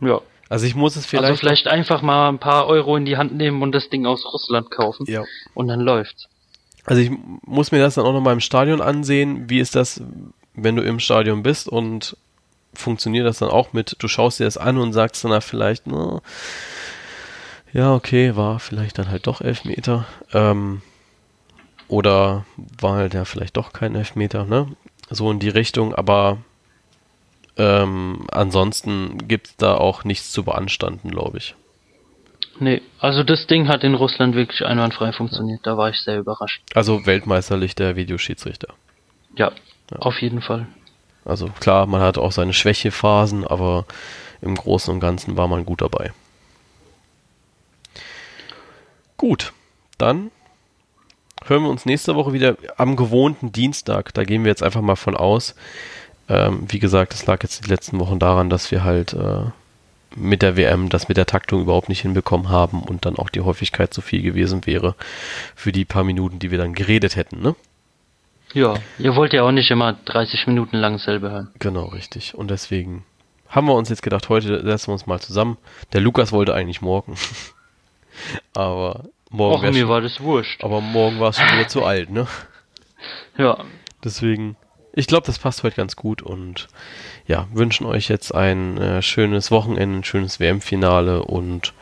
[0.00, 0.20] Ja.
[0.48, 1.24] Also ich muss es vielleicht.
[1.24, 4.24] Also vielleicht einfach mal ein paar Euro in die Hand nehmen und das Ding aus
[4.32, 5.06] Russland kaufen.
[5.08, 5.24] Ja.
[5.54, 6.28] Und dann läuft's.
[6.84, 7.10] Also ich
[7.46, 9.48] muss mir das dann auch noch mal im Stadion ansehen.
[9.48, 10.02] Wie ist das,
[10.54, 12.16] wenn du im Stadion bist und
[12.74, 16.20] funktioniert das dann auch mit, du schaust dir das an und sagst dann vielleicht, na,
[17.72, 20.06] ja, okay, war vielleicht dann halt doch Elfmeter.
[20.32, 20.82] Ähm,
[21.88, 22.44] oder
[22.80, 24.68] war halt ja vielleicht doch kein Elfmeter, ne?
[25.10, 26.38] So in die Richtung, aber
[27.56, 31.54] ähm, ansonsten gibt es da auch nichts zu beanstanden, glaube ich.
[32.60, 36.62] Nee, also das Ding hat in Russland wirklich einwandfrei funktioniert, da war ich sehr überrascht.
[36.74, 38.68] Also weltmeisterlich der Videoschiedsrichter.
[39.36, 39.52] Ja,
[39.90, 40.66] ja, auf jeden Fall.
[41.24, 43.86] Also klar, man hat auch seine Schwächephasen, aber
[44.40, 46.12] im Großen und Ganzen war man gut dabei.
[49.16, 49.52] Gut,
[49.98, 50.30] dann
[51.44, 54.12] hören wir uns nächste Woche wieder am gewohnten Dienstag.
[54.14, 55.54] Da gehen wir jetzt einfach mal von aus.
[56.28, 59.42] Ähm, wie gesagt, es lag jetzt die letzten Wochen daran, dass wir halt äh,
[60.16, 63.40] mit der WM das mit der Taktung überhaupt nicht hinbekommen haben und dann auch die
[63.40, 64.94] Häufigkeit zu viel gewesen wäre
[65.54, 67.54] für die paar Minuten, die wir dann geredet hätten, ne?
[68.52, 71.50] Ja, ihr wollt ja auch nicht immer 30 Minuten lang selber hören.
[71.58, 72.36] Genau, richtig.
[72.36, 73.04] Und deswegen
[73.48, 75.56] haben wir uns jetzt gedacht, heute setzen wir uns mal zusammen.
[75.92, 77.16] Der Lukas wollte eigentlich morgen.
[78.54, 79.04] Aber
[79.34, 80.62] Morgen Och, mir war das wurscht.
[80.62, 82.26] Aber morgen war es schon wieder zu alt, ne?
[83.36, 83.64] Ja.
[84.02, 84.56] Deswegen
[84.96, 86.68] ich glaube, das passt heute ganz gut und
[87.26, 91.72] ja, wünschen euch jetzt ein äh, schönes Wochenende, ein schönes WM-Finale und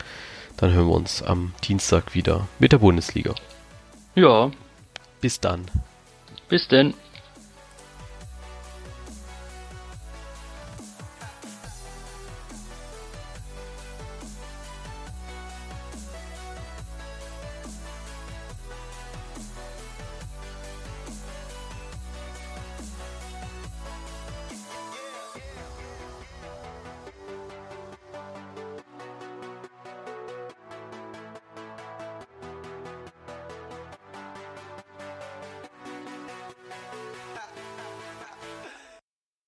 [0.57, 3.35] dann hören wir uns am Dienstag wieder mit der Bundesliga.
[4.15, 4.49] Ja.
[5.21, 5.65] Bis dann.
[6.49, 6.95] Bis denn.